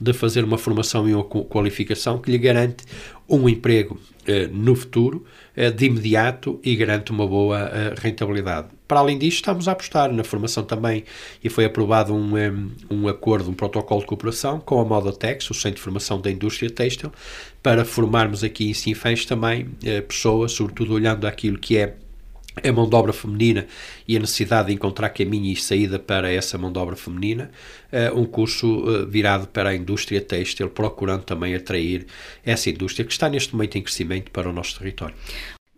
de 0.00 0.12
fazer 0.12 0.44
uma 0.44 0.58
formação 0.58 1.08
e 1.08 1.14
uma 1.14 1.24
qualificação 1.24 2.18
que 2.18 2.30
lhe 2.30 2.38
garante 2.38 2.84
um 3.28 3.48
emprego 3.48 3.94
uh, 4.28 4.54
no 4.54 4.76
futuro, 4.76 5.26
de 5.76 5.86
imediato, 5.86 6.60
e 6.62 6.76
garante 6.76 7.10
uma 7.10 7.26
boa 7.26 7.94
rentabilidade. 8.00 8.68
Para 8.88 9.00
além 9.00 9.18
disto, 9.18 9.36
estamos 9.36 9.68
a 9.68 9.72
apostar 9.72 10.10
na 10.10 10.24
formação 10.24 10.64
também 10.64 11.04
e 11.44 11.50
foi 11.50 11.66
aprovado 11.66 12.14
um, 12.14 12.36
um, 12.36 12.70
um 12.90 13.08
acordo, 13.08 13.50
um 13.50 13.52
protocolo 13.52 14.00
de 14.00 14.06
cooperação 14.06 14.60
com 14.60 14.80
a 14.80 14.84
Modatex, 14.84 15.50
o 15.50 15.54
Centro 15.54 15.76
de 15.76 15.82
Formação 15.82 16.18
da 16.18 16.30
Indústria 16.30 16.70
Têxtil, 16.70 17.12
para 17.62 17.84
formarmos 17.84 18.42
aqui 18.42 18.70
em 18.70 18.74
Sinfãs 18.74 19.26
também 19.26 19.68
eh, 19.84 20.00
pessoas, 20.00 20.52
sobretudo 20.52 20.94
olhando 20.94 21.26
aquilo 21.26 21.58
que 21.58 21.76
é 21.76 21.96
a 22.62 22.72
mão 22.72 22.88
de 22.88 22.94
obra 22.94 23.12
feminina 23.12 23.66
e 24.06 24.16
a 24.16 24.20
necessidade 24.20 24.68
de 24.68 24.74
encontrar 24.74 25.10
caminho 25.10 25.52
e 25.52 25.56
saída 25.56 25.98
para 25.98 26.30
essa 26.30 26.56
mão 26.56 26.72
de 26.72 26.78
obra 26.78 26.96
feminina, 26.96 27.50
uh, 27.92 28.18
um 28.18 28.24
curso 28.24 28.66
uh, 28.66 29.06
virado 29.06 29.46
para 29.48 29.70
a 29.70 29.74
indústria 29.74 30.20
têxtil, 30.20 30.70
procurando 30.70 31.24
também 31.24 31.54
atrair 31.54 32.06
essa 32.44 32.70
indústria 32.70 33.04
que 33.04 33.12
está 33.12 33.28
neste 33.28 33.52
momento 33.52 33.76
em 33.76 33.82
crescimento 33.82 34.30
para 34.30 34.48
o 34.48 34.52
nosso 34.52 34.78
território. 34.78 35.14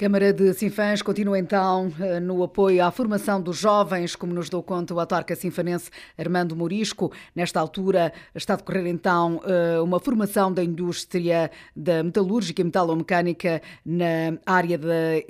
Câmara 0.01 0.33
de 0.33 0.55
Sinfãs 0.55 1.03
continua 1.03 1.39
então 1.39 1.93
eh, 2.01 2.19
no 2.21 2.43
apoio 2.43 2.83
à 2.83 2.91
formação 2.91 3.39
dos 3.39 3.59
jovens, 3.59 4.17
como 4.17 4.33
nos 4.33 4.49
deu 4.49 4.63
conta 4.63 4.95
o 4.95 4.99
autarca 4.99 5.37
sinfanense 5.37 5.91
Armando 6.17 6.57
Morisco. 6.57 7.13
Nesta 7.37 7.61
altura 7.61 8.11
está 8.35 8.55
a 8.55 8.57
decorrer 8.57 8.87
então 8.87 9.43
eh, 9.45 9.79
uma 9.79 10.01
formação 10.01 10.51
da 10.55 10.65
indústria 10.65 11.51
da 11.77 12.03
metalúrgica 12.03 12.63
e 12.63 12.65
metalomecânica 12.65 13.61
na 13.85 14.39
área 14.47 14.79
de, 14.79 15.27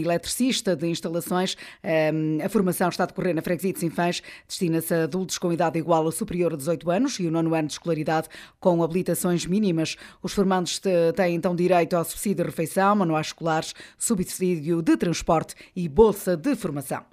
eletricista, 0.00 0.74
de 0.74 0.88
instalações. 0.88 1.56
Eh, 1.80 2.10
a 2.44 2.48
formação 2.48 2.88
está 2.88 3.04
a 3.04 3.06
decorrer 3.06 3.36
na 3.36 3.40
freguesia 3.40 3.72
de 3.72 3.78
Sinfãs, 3.78 4.20
destina-se 4.48 4.92
a 4.94 5.04
adultos 5.04 5.38
com 5.38 5.52
idade 5.52 5.78
igual 5.78 6.04
ou 6.04 6.10
superior 6.10 6.54
a 6.54 6.56
18 6.56 6.90
anos 6.90 7.20
e 7.20 7.28
o 7.28 7.30
nono 7.30 7.54
ano 7.54 7.68
de 7.68 7.74
escolaridade 7.74 8.26
com 8.58 8.82
habilitações 8.82 9.46
mínimas. 9.46 9.94
Os 10.20 10.32
formandos 10.32 10.80
têm 11.14 11.36
então 11.36 11.54
direito 11.54 11.94
ao 11.94 12.04
subsídio 12.04 12.42
de 12.42 12.50
refeição, 12.50 12.96
manuais 12.96 13.28
escolares, 13.28 13.72
subsídio 14.08 14.80
de 14.80 14.96
transporte 14.96 15.54
e 15.76 15.86
bolsa 15.86 16.34
de 16.34 16.56
formação. 16.56 17.04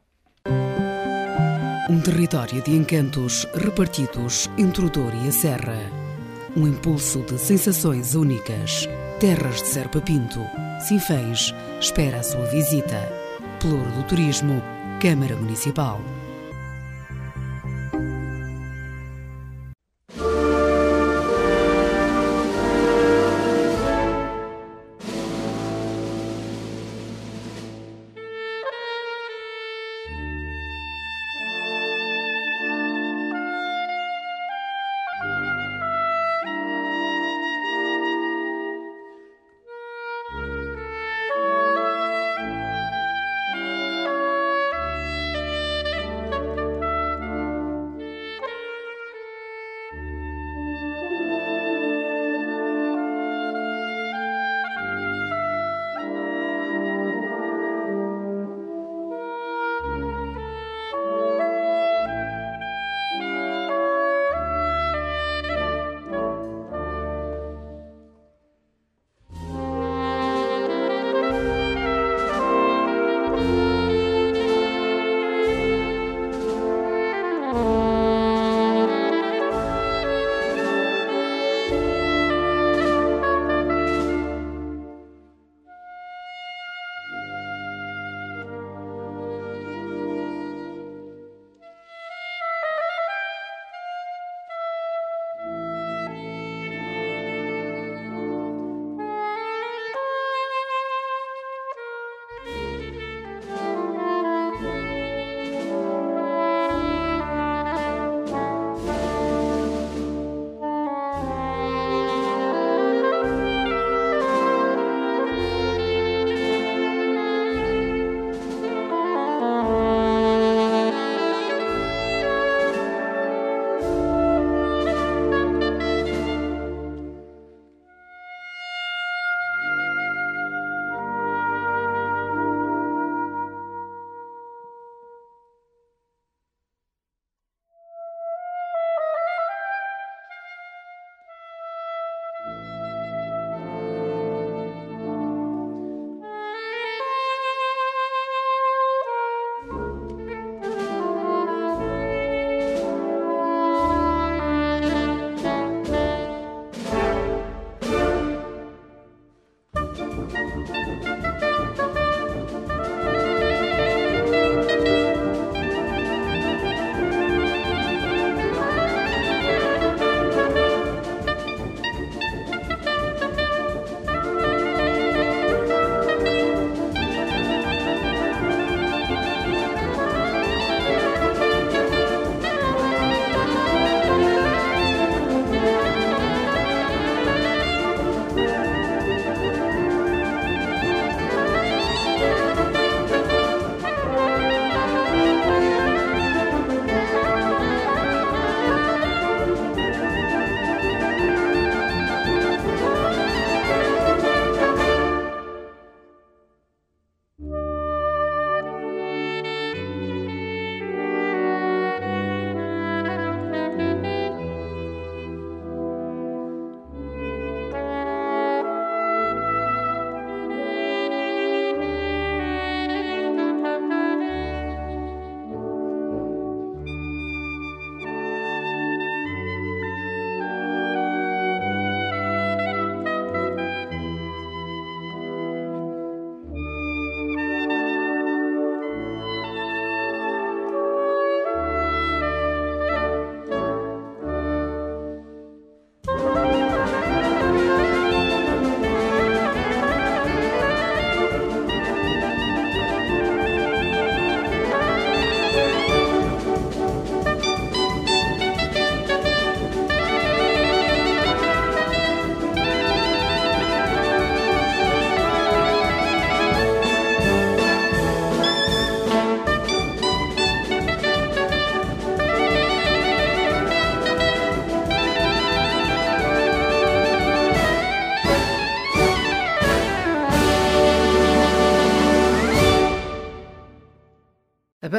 Um 1.90 2.00
território 2.02 2.62
de 2.62 2.72
encantos 2.72 3.46
repartidos 3.54 4.50
entre 4.58 4.86
o 4.86 4.90
Douro 4.90 5.16
e 5.26 5.28
a 5.28 5.32
Serra. 5.32 5.78
Um 6.56 6.66
impulso 6.66 7.20
de 7.24 7.38
sensações 7.38 8.16
únicas. 8.16 8.88
Terras 9.20 9.62
de 9.62 9.68
Serpa 9.68 10.00
Pinto. 10.00 10.40
Sinfãs 10.80 11.54
espera 11.82 12.22
a 12.22 12.24
sua 12.24 12.46
visita. 12.46 13.12
Pluro 13.60 13.92
do 13.92 14.04
Turismo, 14.08 14.62
Câmara 15.02 15.36
Municipal. 15.36 16.00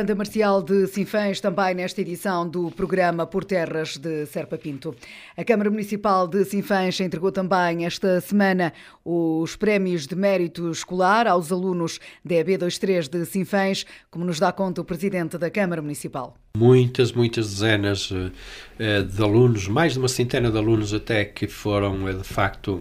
Banda 0.06 0.14
marcial 0.14 0.62
de 0.62 0.86
Sinfãs 0.86 1.40
também 1.40 1.74
nesta 1.74 2.00
edição 2.00 2.48
do 2.48 2.70
programa 2.70 3.26
Por 3.26 3.44
Terras 3.44 3.96
de 3.96 4.24
Serpa 4.26 4.56
Pinto. 4.56 4.94
A 5.36 5.42
Câmara 5.42 5.68
Municipal 5.68 6.28
de 6.28 6.44
Sinfãs 6.44 7.00
entregou 7.00 7.32
também 7.32 7.84
esta 7.84 8.20
semana 8.20 8.72
os 9.04 9.56
prémios 9.56 10.06
de 10.06 10.14
mérito 10.14 10.70
escolar 10.70 11.26
aos 11.26 11.50
alunos 11.50 11.98
da 12.24 12.36
EB23 12.36 13.08
de 13.08 13.26
Sinfãs, 13.26 13.84
como 14.08 14.24
nos 14.24 14.38
dá 14.38 14.52
conta 14.52 14.80
o 14.80 14.84
Presidente 14.84 15.36
da 15.38 15.50
Câmara 15.50 15.82
Municipal. 15.82 16.36
Muitas, 16.56 17.10
muitas 17.10 17.54
dezenas 17.54 18.08
uh, 18.12 18.30
de 18.78 19.20
alunos, 19.20 19.66
mais 19.66 19.94
de 19.94 19.98
uma 19.98 20.08
centena 20.08 20.52
de 20.52 20.56
alunos 20.56 20.94
até, 20.94 21.24
que 21.24 21.48
foram 21.48 22.04
uh, 22.04 22.14
de 22.14 22.22
facto 22.22 22.80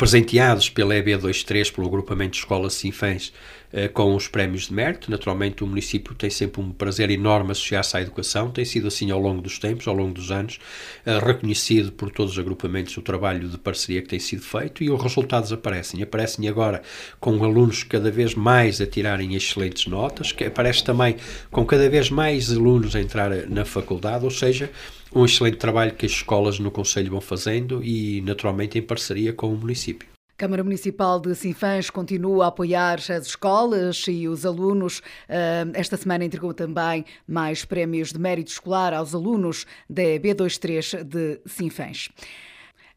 presenteados 0.00 0.70
pela 0.70 0.94
EB23, 0.94 1.70
pelo 1.74 1.86
agrupamento 1.86 2.32
de 2.32 2.38
escolas 2.38 2.72
Sinfãs, 2.72 3.34
eh, 3.34 3.59
com 3.92 4.14
os 4.14 4.26
prémios 4.26 4.66
de 4.66 4.74
mérito. 4.74 5.10
Naturalmente, 5.10 5.62
o 5.62 5.66
município 5.66 6.14
tem 6.14 6.30
sempre 6.30 6.60
um 6.60 6.72
prazer 6.72 7.10
enorme 7.10 7.52
associar-se 7.52 7.96
à 7.96 8.00
educação, 8.00 8.50
tem 8.50 8.64
sido 8.64 8.88
assim 8.88 9.10
ao 9.10 9.20
longo 9.20 9.40
dos 9.40 9.58
tempos, 9.58 9.86
ao 9.86 9.94
longo 9.94 10.12
dos 10.12 10.30
anos, 10.30 10.58
eh, 11.06 11.18
reconhecido 11.18 11.92
por 11.92 12.10
todos 12.10 12.32
os 12.32 12.38
agrupamentos 12.38 12.96
o 12.96 13.02
trabalho 13.02 13.48
de 13.48 13.56
parceria 13.58 14.02
que 14.02 14.08
tem 14.08 14.18
sido 14.18 14.42
feito 14.42 14.82
e 14.82 14.90
os 14.90 15.00
resultados 15.00 15.52
aparecem. 15.52 16.02
Aparecem 16.02 16.48
agora 16.48 16.82
com 17.20 17.42
alunos 17.44 17.84
cada 17.84 18.10
vez 18.10 18.34
mais 18.34 18.80
a 18.80 18.86
tirarem 18.86 19.34
excelentes 19.34 19.86
notas, 19.86 20.32
que 20.32 20.44
aparece 20.44 20.82
também 20.82 21.16
com 21.50 21.64
cada 21.64 21.88
vez 21.88 22.10
mais 22.10 22.50
alunos 22.50 22.96
a 22.96 23.00
entrar 23.00 23.30
na 23.48 23.64
faculdade, 23.64 24.24
ou 24.24 24.30
seja, 24.30 24.70
um 25.14 25.24
excelente 25.24 25.56
trabalho 25.56 25.94
que 25.94 26.06
as 26.06 26.12
escolas 26.12 26.58
no 26.58 26.70
Conselho 26.70 27.10
vão 27.10 27.20
fazendo 27.20 27.82
e, 27.82 28.20
naturalmente, 28.22 28.78
em 28.78 28.82
parceria 28.82 29.32
com 29.32 29.52
o 29.52 29.56
município. 29.56 30.09
Câmara 30.40 30.64
Municipal 30.64 31.20
de 31.20 31.34
Sinfãs 31.34 31.90
continua 31.90 32.46
a 32.46 32.48
apoiar 32.48 32.94
as 32.94 33.26
escolas 33.26 34.06
e 34.08 34.26
os 34.26 34.46
alunos. 34.46 35.02
Ah, 35.28 35.70
esta 35.74 35.98
semana 35.98 36.24
entregou 36.24 36.54
também 36.54 37.04
mais 37.28 37.66
prémios 37.66 38.10
de 38.10 38.18
mérito 38.18 38.50
escolar 38.50 38.94
aos 38.94 39.14
alunos 39.14 39.66
da 39.86 40.02
B23 40.02 41.04
de 41.04 41.42
Sinfãs. 41.44 42.08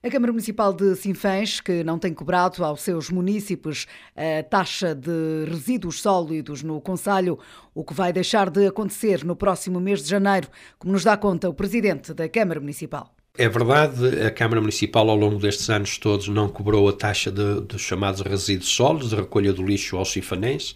A 0.01 0.09
Câmara 0.09 0.31
Municipal 0.31 0.71
de 0.71 0.95
Sinfãs, 0.95 1.59
que 1.59 1.83
não 1.83 1.99
tem 1.99 2.13
cobrado 2.13 2.63
aos 2.63 2.81
seus 2.81 3.09
municípios 3.09 3.87
a 4.15 4.41
taxa 4.43 4.95
de 4.95 5.43
resíduos 5.49 6.01
sólidos 6.01 6.63
no 6.63 6.79
Conselho, 6.79 7.37
o 7.75 7.83
que 7.83 7.93
vai 7.93 8.13
deixar 8.13 8.49
de 8.49 8.67
acontecer 8.67 9.25
no 9.25 9.35
próximo 9.35 9.81
mês 9.81 10.01
de 10.01 10.07
janeiro, 10.07 10.47
como 10.79 10.93
nos 10.93 11.03
dá 11.03 11.17
conta 11.17 11.49
o 11.49 11.53
Presidente 11.53 12.13
da 12.13 12.29
Câmara 12.29 12.61
Municipal. 12.61 13.13
É 13.35 13.49
verdade, 13.49 14.21
a 14.21 14.29
Câmara 14.29 14.61
Municipal 14.61 15.09
ao 15.09 15.15
longo 15.15 15.39
destes 15.39 15.67
anos 15.67 15.97
todos 15.97 16.27
não 16.27 16.47
cobrou 16.47 16.87
a 16.87 16.93
taxa 16.93 17.31
dos 17.31 17.81
chamados 17.81 18.21
resíduos 18.21 18.69
sólidos, 18.69 19.09
de 19.09 19.15
recolha 19.15 19.51
do 19.51 19.65
lixo 19.65 19.97
aos 19.97 20.11
sinfanenses. 20.11 20.75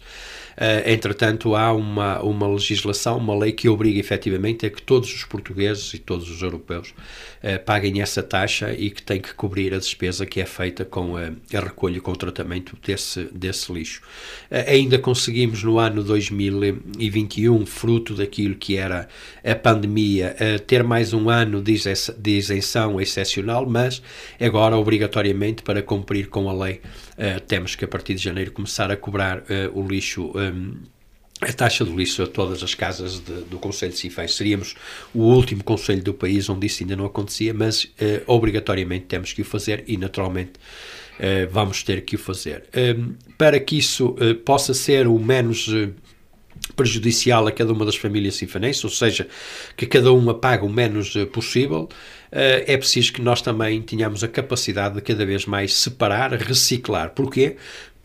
Uh, 0.58 0.90
entretanto, 0.90 1.54
há 1.54 1.72
uma, 1.72 2.20
uma 2.20 2.48
legislação, 2.48 3.16
uma 3.16 3.38
lei 3.38 3.52
que 3.52 3.68
obriga 3.68 4.00
efetivamente 4.00 4.66
a 4.66 4.70
que 4.70 4.82
todos 4.82 5.14
os 5.14 5.24
portugueses 5.24 5.94
e 5.94 5.98
todos 5.98 6.28
os 6.28 6.42
europeus 6.42 6.88
uh, 6.88 7.64
paguem 7.64 8.02
essa 8.02 8.24
taxa 8.24 8.74
e 8.76 8.90
que 8.90 9.00
tem 9.00 9.20
que 9.20 9.32
cobrir 9.34 9.72
a 9.72 9.78
despesa 9.78 10.26
que 10.26 10.40
é 10.40 10.44
feita 10.44 10.84
com 10.84 11.16
a, 11.16 11.30
a 11.56 11.60
recolha 11.60 11.98
e 11.98 12.00
com 12.00 12.10
o 12.10 12.16
tratamento 12.16 12.76
desse, 12.84 13.28
desse 13.32 13.72
lixo. 13.72 14.02
Uh, 14.50 14.68
ainda 14.68 14.98
conseguimos 14.98 15.62
no 15.62 15.78
ano 15.78 16.02
2021, 16.02 17.64
fruto 17.64 18.14
daquilo 18.14 18.56
que 18.56 18.76
era 18.76 19.08
a 19.44 19.54
pandemia, 19.54 20.34
ter 20.66 20.82
mais 20.82 21.12
um 21.12 21.30
ano 21.30 21.62
de, 21.62 21.80
isenção 22.36 23.00
excepcional, 23.00 23.64
mas 23.64 24.02
agora, 24.40 24.76
obrigatoriamente, 24.76 25.62
para 25.62 25.82
cumprir 25.82 26.28
com 26.28 26.50
a 26.50 26.52
lei, 26.52 26.80
temos 27.46 27.74
que 27.74 27.84
a 27.84 27.88
partir 27.88 28.14
de 28.14 28.22
janeiro 28.22 28.52
começar 28.52 28.90
a 28.90 28.96
cobrar 28.96 29.42
o 29.74 29.86
lixo 29.86 30.32
um, 30.36 30.76
a 31.40 31.52
taxa 31.52 31.84
do 31.84 31.96
lixo 31.96 32.22
a 32.22 32.26
todas 32.26 32.62
as 32.62 32.74
casas 32.74 33.20
de, 33.20 33.42
do 33.42 33.58
Conselho 33.58 33.92
de 33.92 33.98
Sinfãs. 33.98 34.34
Seríamos 34.34 34.74
o 35.14 35.20
último 35.20 35.62
Conselho 35.62 36.02
do 36.02 36.12
país 36.12 36.48
onde 36.48 36.66
isso 36.66 36.82
ainda 36.82 36.96
não 36.96 37.04
acontecia, 37.04 37.54
mas 37.54 37.84
uh, 37.84 37.88
obrigatoriamente 38.26 39.06
temos 39.06 39.32
que 39.32 39.42
o 39.42 39.44
fazer 39.44 39.84
e, 39.86 39.96
naturalmente, 39.96 40.52
uh, 41.18 41.48
vamos 41.50 41.82
ter 41.82 42.02
que 42.02 42.16
o 42.16 42.18
fazer. 42.18 42.64
Um, 42.74 43.14
para 43.36 43.60
que 43.60 43.78
isso 43.78 44.08
uh, 44.08 44.34
possa 44.34 44.74
ser 44.74 45.06
o 45.06 45.18
menos 45.18 45.68
prejudicial 46.74 47.46
a 47.46 47.52
cada 47.52 47.72
uma 47.72 47.84
das 47.84 47.96
famílias 47.96 48.34
sinfanenses, 48.34 48.82
ou 48.82 48.90
seja, 48.90 49.28
que 49.76 49.86
cada 49.86 50.12
uma 50.12 50.34
pague 50.34 50.64
o 50.64 50.68
menos 50.68 51.14
possível, 51.32 51.88
é 52.30 52.76
preciso 52.76 53.12
que 53.12 53.22
nós 53.22 53.40
também 53.40 53.80
tenhamos 53.82 54.22
a 54.22 54.28
capacidade 54.28 54.96
de 54.96 55.00
cada 55.00 55.24
vez 55.24 55.46
mais 55.46 55.74
separar, 55.74 56.32
reciclar. 56.32 57.10
Porquê? 57.10 57.56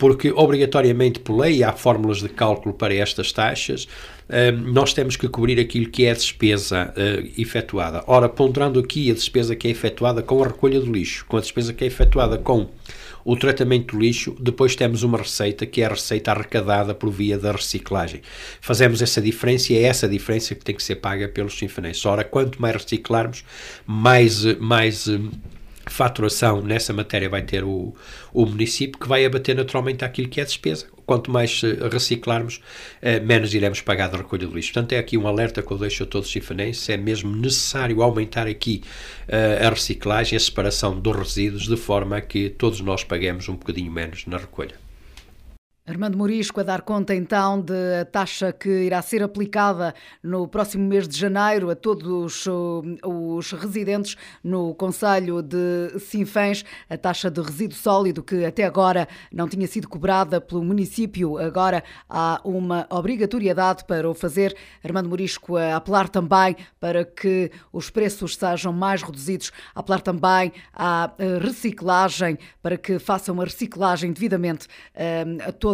Porque 0.04 0.30
obrigatoriamente 0.32 1.18
por 1.18 1.34
lei 1.34 1.64
há 1.64 1.72
fórmulas 1.72 2.18
de 2.18 2.28
cálculo 2.28 2.74
para 2.74 2.92
estas 2.92 3.32
taxas, 3.32 3.88
hum, 4.28 4.70
nós 4.70 4.92
temos 4.92 5.16
que 5.16 5.26
cobrir 5.30 5.58
aquilo 5.58 5.88
que 5.88 6.04
é 6.04 6.10
a 6.10 6.12
despesa 6.12 6.92
uh, 6.94 7.40
efetuada. 7.40 8.04
Ora, 8.06 8.28
ponderando 8.28 8.78
aqui 8.78 9.10
a 9.10 9.14
despesa 9.14 9.56
que 9.56 9.66
é 9.66 9.70
efetuada 9.70 10.22
com 10.22 10.44
a 10.44 10.48
recolha 10.48 10.78
do 10.78 10.92
lixo, 10.92 11.24
com 11.24 11.38
a 11.38 11.40
despesa 11.40 11.72
que 11.72 11.84
é 11.84 11.86
efetuada 11.86 12.36
com 12.36 12.68
o 13.24 13.34
tratamento 13.34 13.96
do 13.96 14.02
lixo, 14.02 14.36
depois 14.38 14.76
temos 14.76 15.02
uma 15.02 15.16
receita 15.16 15.64
que 15.64 15.80
é 15.80 15.86
a 15.86 15.88
receita 15.88 16.32
arrecadada 16.32 16.94
por 16.94 17.10
via 17.10 17.38
da 17.38 17.52
reciclagem. 17.52 18.20
Fazemos 18.60 19.00
essa 19.00 19.22
diferença 19.22 19.72
e 19.72 19.78
é 19.78 19.84
essa 19.84 20.06
diferença 20.06 20.54
que 20.54 20.62
tem 20.62 20.74
que 20.74 20.82
ser 20.82 20.96
paga 20.96 21.28
pelos 21.28 21.56
sinfonenses. 21.56 22.04
Ora, 22.04 22.24
quanto 22.24 22.60
mais 22.60 22.74
reciclarmos, 22.74 23.42
mais, 23.86 24.44
mais 24.58 25.08
hum, 25.08 25.30
faturação 25.94 26.60
nessa 26.60 26.92
matéria 26.92 27.28
vai 27.28 27.42
ter 27.42 27.62
o, 27.62 27.94
o 28.32 28.44
município, 28.44 28.98
que 28.98 29.08
vai 29.08 29.24
abater 29.24 29.54
naturalmente 29.54 30.04
aquilo 30.04 30.28
que 30.28 30.40
é 30.40 30.44
despesa. 30.44 30.86
Quanto 31.06 31.30
mais 31.30 31.62
reciclarmos, 31.92 32.60
eh, 33.00 33.20
menos 33.20 33.54
iremos 33.54 33.80
pagar 33.80 34.08
da 34.08 34.16
recolha 34.16 34.46
do 34.46 34.54
lixo. 34.54 34.72
Portanto, 34.72 34.92
é 34.92 34.98
aqui 34.98 35.16
um 35.16 35.28
alerta 35.28 35.62
que 35.62 35.70
eu 35.70 35.78
deixo 35.78 36.02
a 36.02 36.06
todos 36.06 36.26
os 36.26 36.32
chifanenses: 36.32 36.88
é 36.88 36.96
mesmo 36.96 37.34
necessário 37.36 38.02
aumentar 38.02 38.46
aqui 38.46 38.82
uh, 39.28 39.66
a 39.66 39.70
reciclagem, 39.70 40.36
a 40.36 40.40
separação 40.40 40.98
dos 40.98 41.16
resíduos, 41.16 41.68
de 41.68 41.76
forma 41.76 42.16
a 42.16 42.20
que 42.20 42.48
todos 42.48 42.80
nós 42.80 43.04
paguemos 43.04 43.48
um 43.48 43.54
bocadinho 43.54 43.92
menos 43.92 44.26
na 44.26 44.38
recolha. 44.38 44.83
Armando 45.86 46.16
Morisco 46.16 46.60
a 46.60 46.62
dar 46.62 46.80
conta 46.80 47.14
então 47.14 47.60
da 47.60 48.06
taxa 48.10 48.54
que 48.54 48.70
irá 48.70 49.02
ser 49.02 49.22
aplicada 49.22 49.94
no 50.22 50.48
próximo 50.48 50.88
mês 50.88 51.06
de 51.06 51.14
janeiro 51.14 51.68
a 51.68 51.76
todos 51.76 52.46
os 53.02 53.52
residentes 53.52 54.16
no 54.42 54.74
Conselho 54.76 55.42
de 55.42 56.00
Sinfãs, 56.00 56.64
a 56.88 56.96
taxa 56.96 57.30
de 57.30 57.38
resíduo 57.42 57.76
sólido 57.76 58.22
que 58.22 58.46
até 58.46 58.64
agora 58.64 59.06
não 59.30 59.46
tinha 59.46 59.66
sido 59.66 59.86
cobrada 59.86 60.40
pelo 60.40 60.64
município, 60.64 61.36
agora 61.36 61.84
há 62.08 62.40
uma 62.42 62.86
obrigatoriedade 62.88 63.84
para 63.84 64.08
o 64.08 64.14
fazer. 64.14 64.56
Armando 64.82 65.10
Morisco 65.10 65.58
a 65.58 65.76
apelar 65.76 66.08
também 66.08 66.56
para 66.80 67.04
que 67.04 67.50
os 67.70 67.90
preços 67.90 68.36
sejam 68.36 68.72
mais 68.72 69.02
reduzidos, 69.02 69.52
a 69.74 69.80
apelar 69.80 70.00
também 70.00 70.50
à 70.72 71.12
reciclagem, 71.42 72.38
para 72.62 72.78
que 72.78 72.98
façam 72.98 73.34
uma 73.34 73.44
reciclagem 73.44 74.14
devidamente 74.14 74.66
eh, 74.94 75.26
a 75.46 75.52
todos 75.52 75.73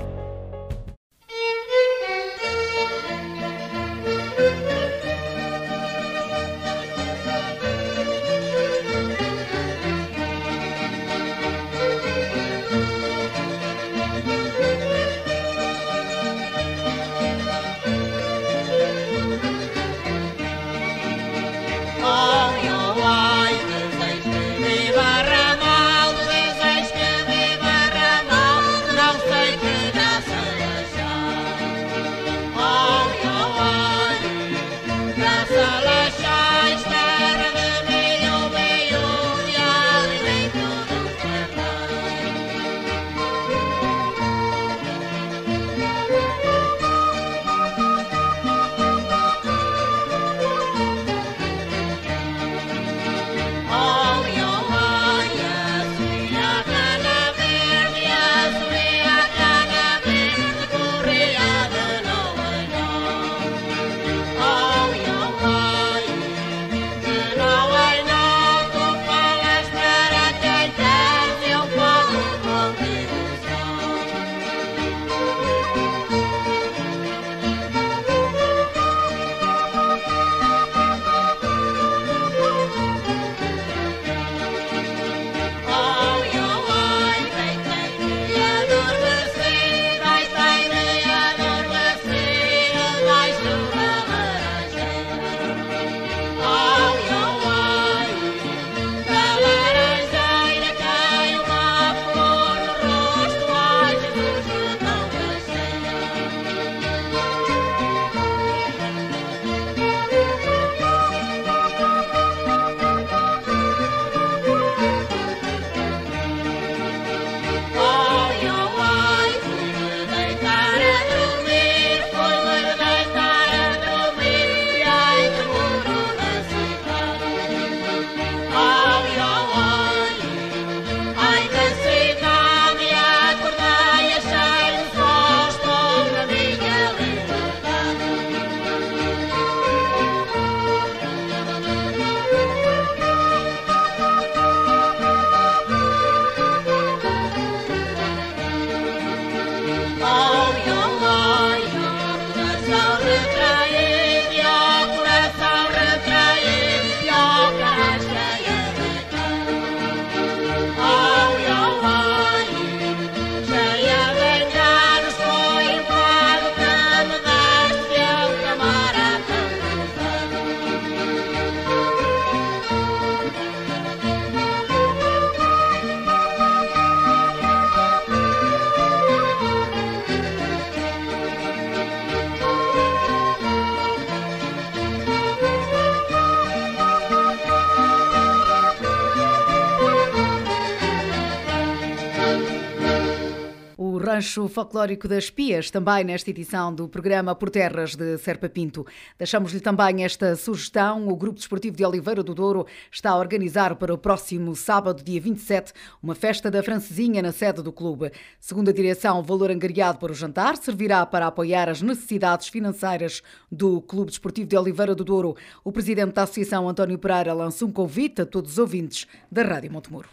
Folclórico 194.33 195.07
das 195.07 195.29
Pias, 195.29 195.69
também 195.69 196.03
nesta 196.03 196.29
edição 196.29 196.73
do 196.73 196.87
programa 196.87 197.35
Por 197.35 197.49
Terras 197.49 197.95
de 197.95 198.17
Serpa 198.17 198.47
Pinto. 198.47 198.85
Deixamos-lhe 199.17 199.59
também 199.59 200.03
esta 200.03 200.35
sugestão. 200.35 201.07
O 201.07 201.15
Grupo 201.15 201.37
Desportivo 201.37 201.75
de 201.75 201.85
Oliveira 201.85 202.23
do 202.23 202.33
Douro 202.33 202.65
está 202.91 203.11
a 203.11 203.17
organizar 203.17 203.75
para 203.75 203.93
o 203.93 203.97
próximo 203.97 204.55
sábado, 204.55 205.03
dia 205.03 205.19
27, 205.19 205.73
uma 206.01 206.15
festa 206.15 206.49
da 206.49 206.63
francesinha 206.63 207.21
na 207.21 207.31
sede 207.31 207.61
do 207.61 207.73
clube. 207.73 208.11
Segundo 208.39 208.69
a 208.69 208.73
direção, 208.73 209.19
o 209.19 209.23
valor 209.23 209.51
angariado 209.51 209.97
para 209.97 210.11
o 210.11 210.15
jantar 210.15 210.55
servirá 210.57 211.05
para 211.05 211.27
apoiar 211.27 211.67
as 211.67 211.81
necessidades 211.81 212.47
financeiras 212.47 213.21
do 213.51 213.81
Clube 213.81 214.11
Desportivo 214.11 214.47
de 214.47 214.57
Oliveira 214.57 214.95
do 214.95 215.03
Douro. 215.03 215.35
O 215.63 215.71
presidente 215.71 216.13
da 216.13 216.23
Associação, 216.23 216.69
António 216.69 216.97
Pereira, 216.97 217.33
lança 217.33 217.65
um 217.65 217.71
convite 217.71 218.21
a 218.21 218.25
todos 218.25 218.53
os 218.53 218.57
ouvintes 218.57 219.07
da 219.31 219.43
Rádio 219.43 219.71
Montemuro 219.71 220.07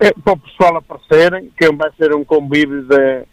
é, 0.00 0.12
para 0.12 0.32
o 0.32 0.38
pessoal 0.38 0.78
aparecerem, 0.78 1.52
que 1.56 1.70
vai 1.72 1.92
ser 1.92 2.14
um 2.14 2.24
convívio 2.24 2.82
de, 2.82 3.26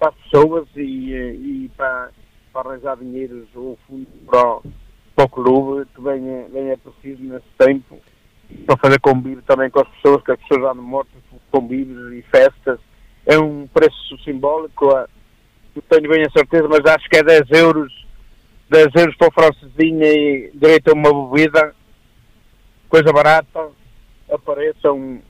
para 0.00 0.08
as 0.08 0.14
pessoas 0.14 0.66
e, 0.74 1.12
e 1.12 1.70
para, 1.76 2.10
para 2.52 2.70
arranjar 2.70 2.96
dinheiros 2.96 3.46
ou 3.54 3.78
fundo 3.86 4.06
para 4.26 4.54
o, 4.54 4.62
para 5.14 5.24
o 5.26 5.28
clube, 5.28 5.86
que 5.94 6.00
venha, 6.00 6.48
venha 6.48 6.78
preciso 6.78 7.22
nesse 7.22 7.46
tempo, 7.58 8.00
para 8.64 8.78
fazer 8.78 8.98
convívio 9.00 9.42
também 9.42 9.68
com 9.68 9.80
as 9.80 9.88
pessoas, 9.88 10.24
que 10.24 10.32
as 10.32 10.40
pessoas 10.40 10.70
andam 10.70 10.82
mortas, 10.82 11.22
convívios 11.50 12.14
e 12.14 12.22
festas. 12.22 12.80
É 13.26 13.38
um 13.38 13.66
preço 13.66 14.18
simbólico, 14.24 14.86
eu 15.76 15.82
tenho 15.82 16.08
bem 16.08 16.24
a 16.24 16.30
certeza, 16.30 16.66
mas 16.66 16.80
acho 16.86 17.08
que 17.08 17.18
é 17.18 17.22
10 17.22 17.50
euros, 17.50 18.06
10 18.70 18.86
euros 18.96 19.16
para 19.16 19.28
o 19.28 19.32
francesinha 19.32 20.06
e 20.06 20.50
direito 20.54 20.88
a 20.88 20.94
uma 20.94 21.28
bebida, 21.28 21.74
coisa 22.88 23.12
barata, 23.12 23.68
apareçam 24.32 25.20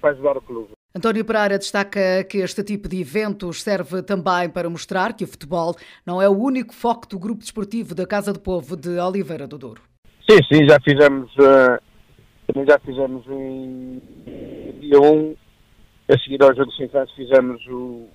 para 0.00 0.10
ajudar 0.10 0.36
o 0.36 0.42
clube. 0.42 0.73
António 0.96 1.24
Pereira 1.24 1.58
destaca 1.58 2.22
que 2.22 2.38
este 2.38 2.62
tipo 2.62 2.88
de 2.88 3.00
eventos 3.00 3.64
serve 3.64 4.00
também 4.00 4.48
para 4.48 4.70
mostrar 4.70 5.12
que 5.12 5.24
o 5.24 5.26
futebol 5.26 5.74
não 6.06 6.22
é 6.22 6.28
o 6.28 6.38
único 6.38 6.72
foco 6.72 7.08
do 7.08 7.18
grupo 7.18 7.40
desportivo 7.40 7.96
da 7.96 8.06
Casa 8.06 8.32
do 8.32 8.38
Povo 8.38 8.76
de 8.76 8.90
Oliveira 9.00 9.48
do 9.48 9.58
Douro. 9.58 9.82
Sim, 10.30 10.38
sim, 10.48 10.68
já 10.68 10.78
fizemos, 10.80 11.32
uh, 11.34 11.82
também 12.46 12.64
já 12.64 12.78
fizemos 12.78 13.26
em 13.26 14.00
dia 14.78 15.00
1, 15.00 15.34
a 16.12 16.18
seguir 16.20 16.40
ao 16.44 16.54
Jogo 16.54 16.70
de 16.70 16.84
Infância 16.84 17.16
fizemos 17.16 17.60
o, 17.66 18.06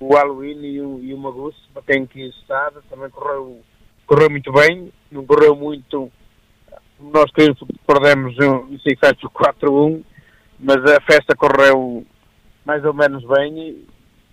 o 0.00 0.14
Halloween 0.14 0.64
e 0.64 0.80
o, 0.80 1.00
e 1.04 1.12
o 1.12 1.18
Magusse, 1.18 1.58
para 1.74 1.82
quem 1.82 2.06
quis 2.06 2.34
estar, 2.36 2.72
também 2.88 3.10
correu, 3.10 3.60
correu 4.06 4.30
muito 4.30 4.50
bem, 4.50 4.90
não 5.12 5.26
correu 5.26 5.54
muito, 5.54 6.10
nós 6.98 7.30
perdemos 7.86 8.34
em 8.40 8.76
Infância 8.76 9.28
4-1, 9.28 10.02
mas 10.58 10.78
a 10.90 10.98
festa 11.02 11.36
correu 11.36 12.06
mais 12.64 12.84
ou 12.84 12.94
menos 12.94 13.24
bem 13.26 13.58
e 13.58 13.86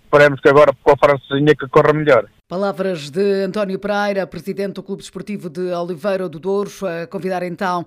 esperemos 0.04 0.40
que 0.40 0.48
agora 0.48 0.72
com 0.82 0.92
a 0.92 0.96
francesinha 0.96 1.54
que 1.56 1.66
corra 1.68 1.92
melhor. 1.92 2.28
Palavras 2.46 3.08
de 3.08 3.44
António 3.44 3.78
Pereira, 3.78 4.26
presidente 4.26 4.74
do 4.74 4.82
Clube 4.82 5.02
Esportivo 5.02 5.48
de 5.48 5.72
Oliveira 5.72 6.28
do 6.28 6.38
Douro, 6.38 6.70
a 6.86 7.06
convidar 7.06 7.42
então 7.42 7.86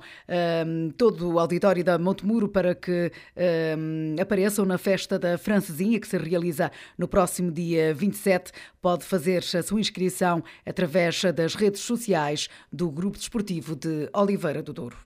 um, 0.66 0.90
todo 0.90 1.34
o 1.34 1.40
auditório 1.40 1.84
da 1.84 2.00
Montemuro 2.00 2.50
para 2.50 2.74
que 2.74 3.12
um, 3.78 4.16
apareçam 4.20 4.66
na 4.66 4.80
festa 4.80 5.20
da 5.20 5.38
francesinha 5.38 6.00
que 6.00 6.08
se 6.08 6.18
realiza 6.18 6.72
no 6.98 7.08
próximo 7.08 7.52
dia 7.52 7.94
27. 7.94 8.52
Pode 8.82 9.04
fazer 9.06 9.44
a 9.56 9.62
sua 9.62 9.80
inscrição 9.80 10.44
através 10.66 11.22
das 11.26 11.54
redes 11.54 11.82
sociais 11.82 12.50
do 12.74 12.90
Grupo 12.90 13.20
Desportivo 13.20 13.76
de 13.76 14.10
Oliveira 14.12 14.64
do 14.64 14.74
Douro. 14.74 14.98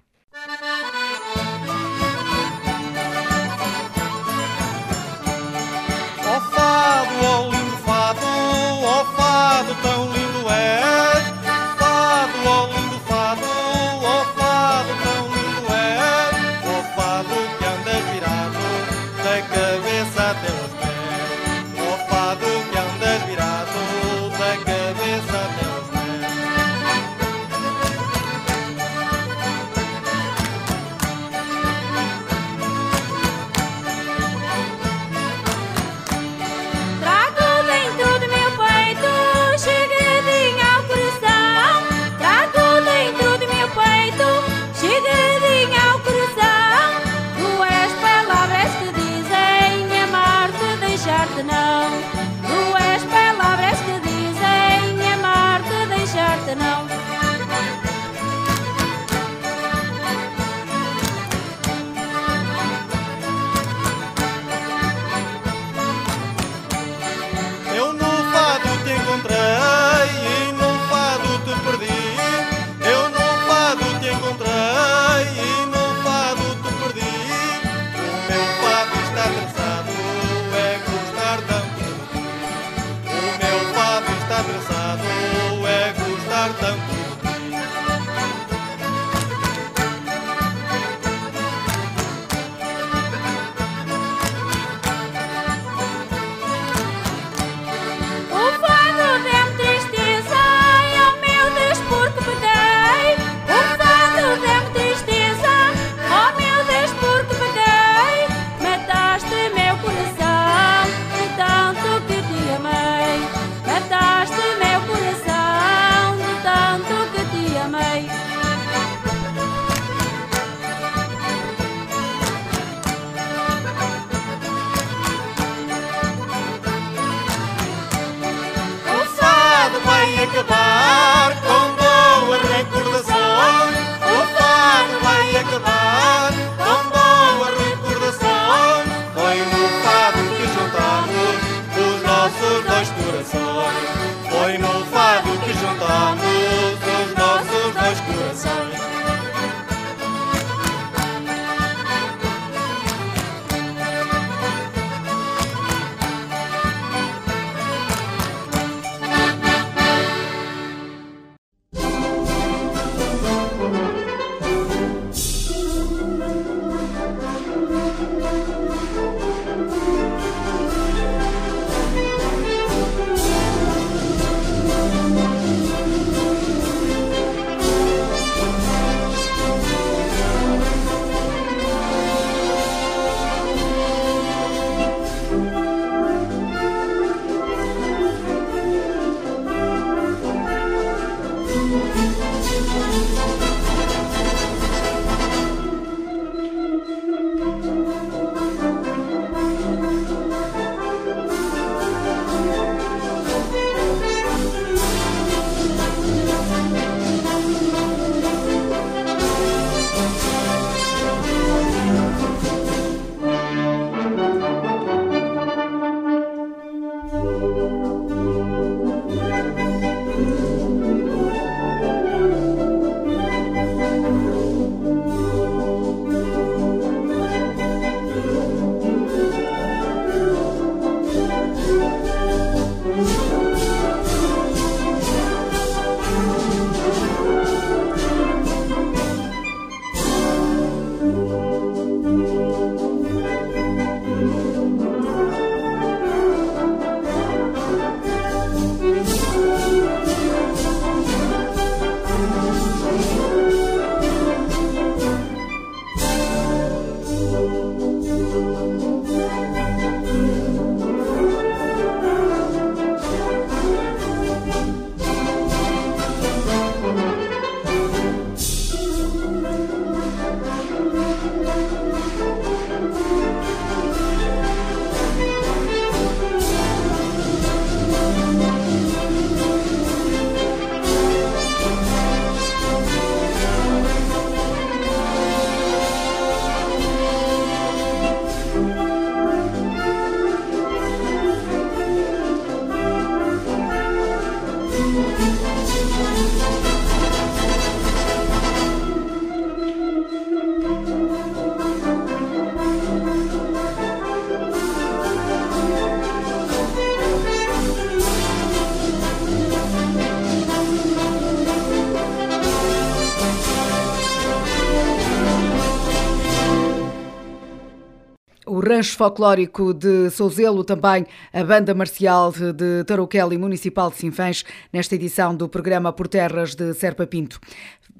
Rancho 318.80 318.96
Folclórico 318.96 319.74
de 319.74 320.10
Souzelo, 320.10 320.64
também 320.64 321.06
a 321.34 321.44
Banda 321.44 321.74
Marcial 321.74 322.32
de 322.32 322.86
Tarouquel 322.86 323.34
e 323.34 323.38
Municipal 323.38 323.90
de 323.90 323.98
Sinfãs, 323.98 324.46
nesta 324.72 324.96
edição 324.96 325.36
do 325.36 325.50
programa 325.50 325.92
Por 325.92 326.08
Terras 326.08 326.56
de 326.56 326.74
Serpa 326.74 327.06
Pinto. 327.06 327.42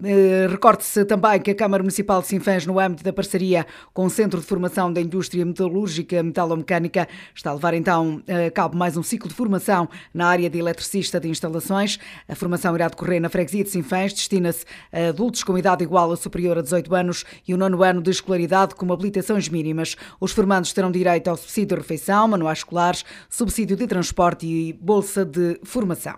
Eh, 0.04 0.48
recorde-se 0.50 1.04
também 1.04 1.42
que 1.42 1.52
a 1.52 1.56
Câmara 1.56 1.84
Municipal 1.84 2.22
de 2.22 2.28
Sinfãs, 2.28 2.66
no 2.66 2.80
âmbito 2.80 3.04
da 3.04 3.12
parceria 3.12 3.66
com 3.94 4.06
o 4.06 4.10
Centro 4.10 4.40
de 4.40 4.46
Formação 4.46 4.92
da 4.92 5.02
Indústria 5.02 5.46
Metalúrgica 5.46 6.24
Metalomecânica, 6.24 7.08
está 7.36 7.50
a 7.50 7.54
levar 7.54 7.74
então 7.74 8.22
a 8.28 8.50
cabo 8.52 8.78
mais 8.78 8.96
um 8.96 9.04
ciclo 9.04 9.28
de 9.28 9.36
formação 9.36 9.90
na 10.14 10.28
área 10.28 10.50
de 10.50 10.58
eletricista 10.58 11.20
de 11.20 11.28
instalações. 11.28 12.00
A 12.28 12.36
formação 12.36 12.74
irá 12.76 12.88
decorrer 12.88 13.22
na 13.22 13.30
freguesia 13.30 13.64
de 13.64 13.70
Sinfãs, 13.70 14.14
destina-se 14.14 14.66
a 14.92 15.10
adultos 15.10 15.44
com 15.44 15.58
idade 15.58 15.84
igual 15.84 16.10
ou 16.10 16.16
superior 16.16 16.58
a 16.58 16.62
18 16.62 16.96
anos 16.96 17.26
e 17.46 17.54
o 17.54 17.58
nono 17.58 17.84
ano 17.84 18.02
de 18.02 18.12
escolaridade 18.12 18.76
com 18.76 18.92
habilitações 18.94 19.50
mínimas. 19.50 19.98
Os 20.20 20.32
formandos 20.32 20.72
terão 20.72 20.92
direito 20.92 21.30
ao 21.30 21.36
subsídio 21.36 21.76
de 21.76 21.82
refeição, 21.82 22.28
manuais 22.28 22.60
escolares, 22.60 23.04
subsídio 23.30 23.76
de 23.76 23.86
transporte 23.86 24.46
e 24.46 24.74
bolsa 24.74 25.26
de 25.26 25.60
formação. 25.64 26.16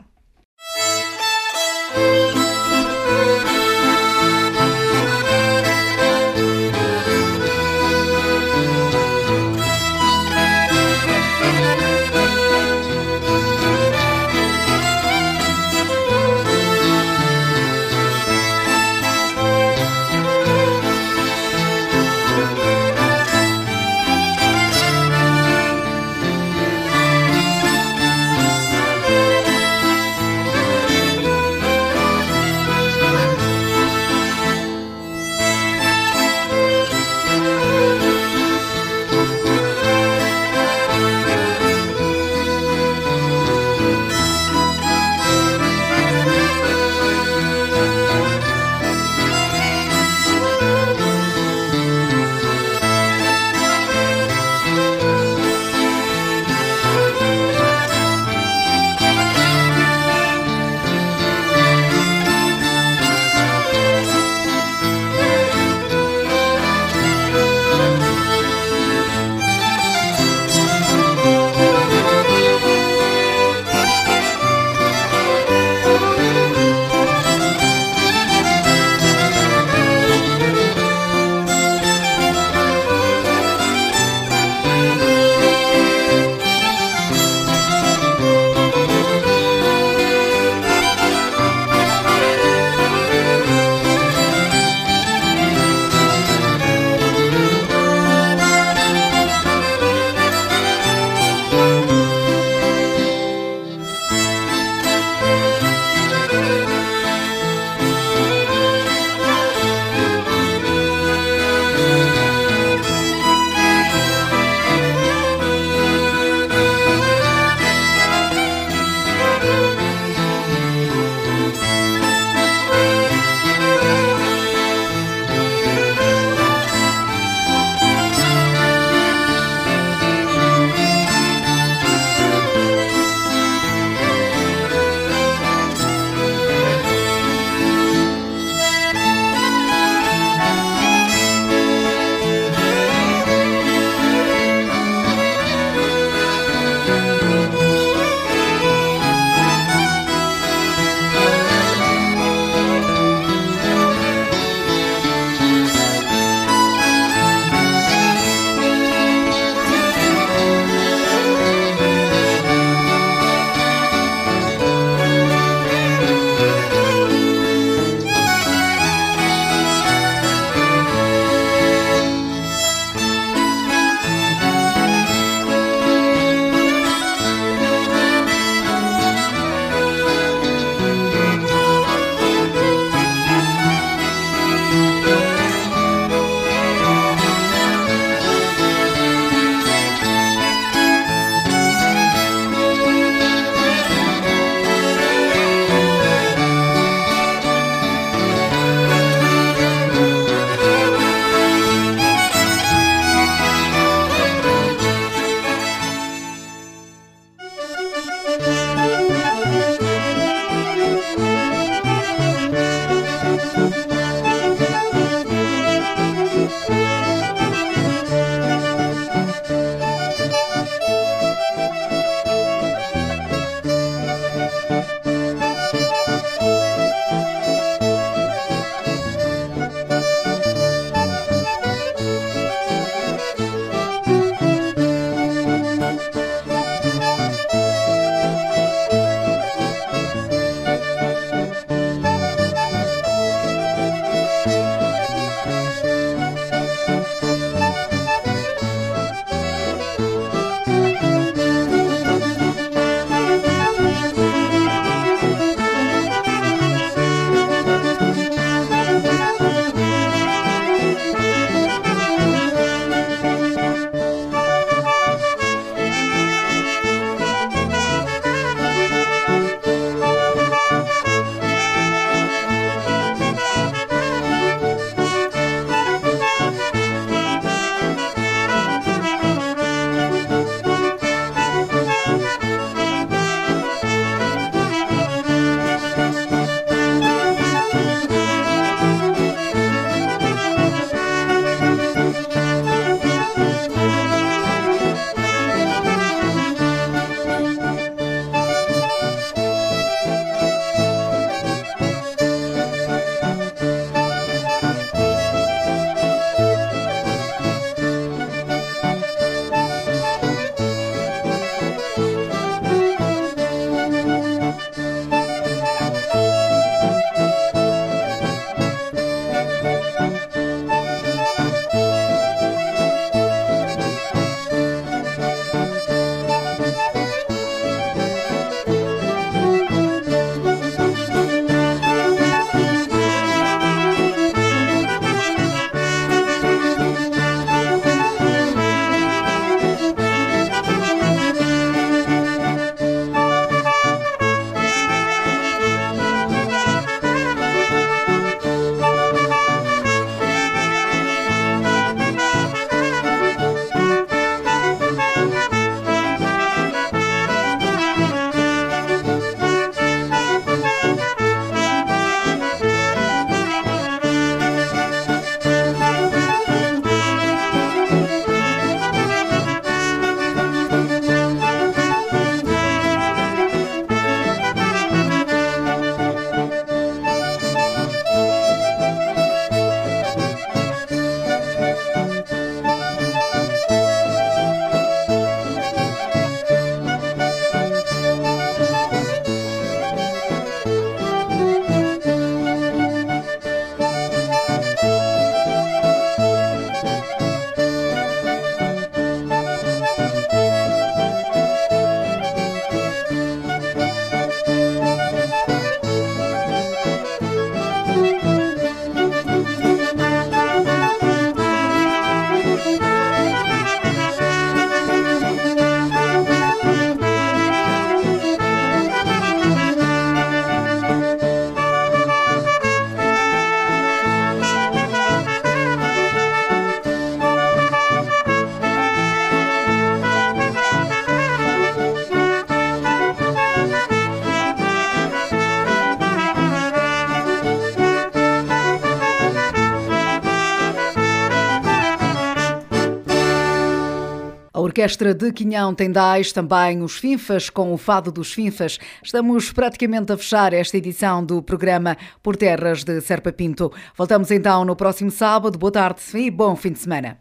Orquestra 444.82 445.14
de 445.14 445.32
Quinhão 445.32 445.76
tem 445.76 445.92
dais, 445.92 446.32
também 446.32 446.82
os 446.82 446.98
Finfas, 446.98 447.52
com 447.52 447.72
o 447.72 447.78
Fado 447.78 448.12
dos 448.12 448.34
Finfas. 448.34 448.80
Estamos 449.04 449.52
praticamente 449.52 450.12
a 450.12 450.18
fechar 450.18 450.54
esta 450.54 450.76
edição 450.76 451.24
do 451.24 451.40
programa 451.40 451.96
Por 452.24 452.36
Terras 452.36 452.84
de 452.84 453.00
Serpa 453.00 453.32
Pinto. 453.32 453.72
Voltamos 453.96 454.32
então 454.32 454.66
no 454.66 454.76
próximo 454.76 455.12
sábado. 455.12 455.60
Boa 455.60 455.72
tarde 455.72 456.02
e 456.16 456.32
bom 456.32 456.56
fim 456.56 456.72
de 456.72 456.80
semana. 456.80 457.20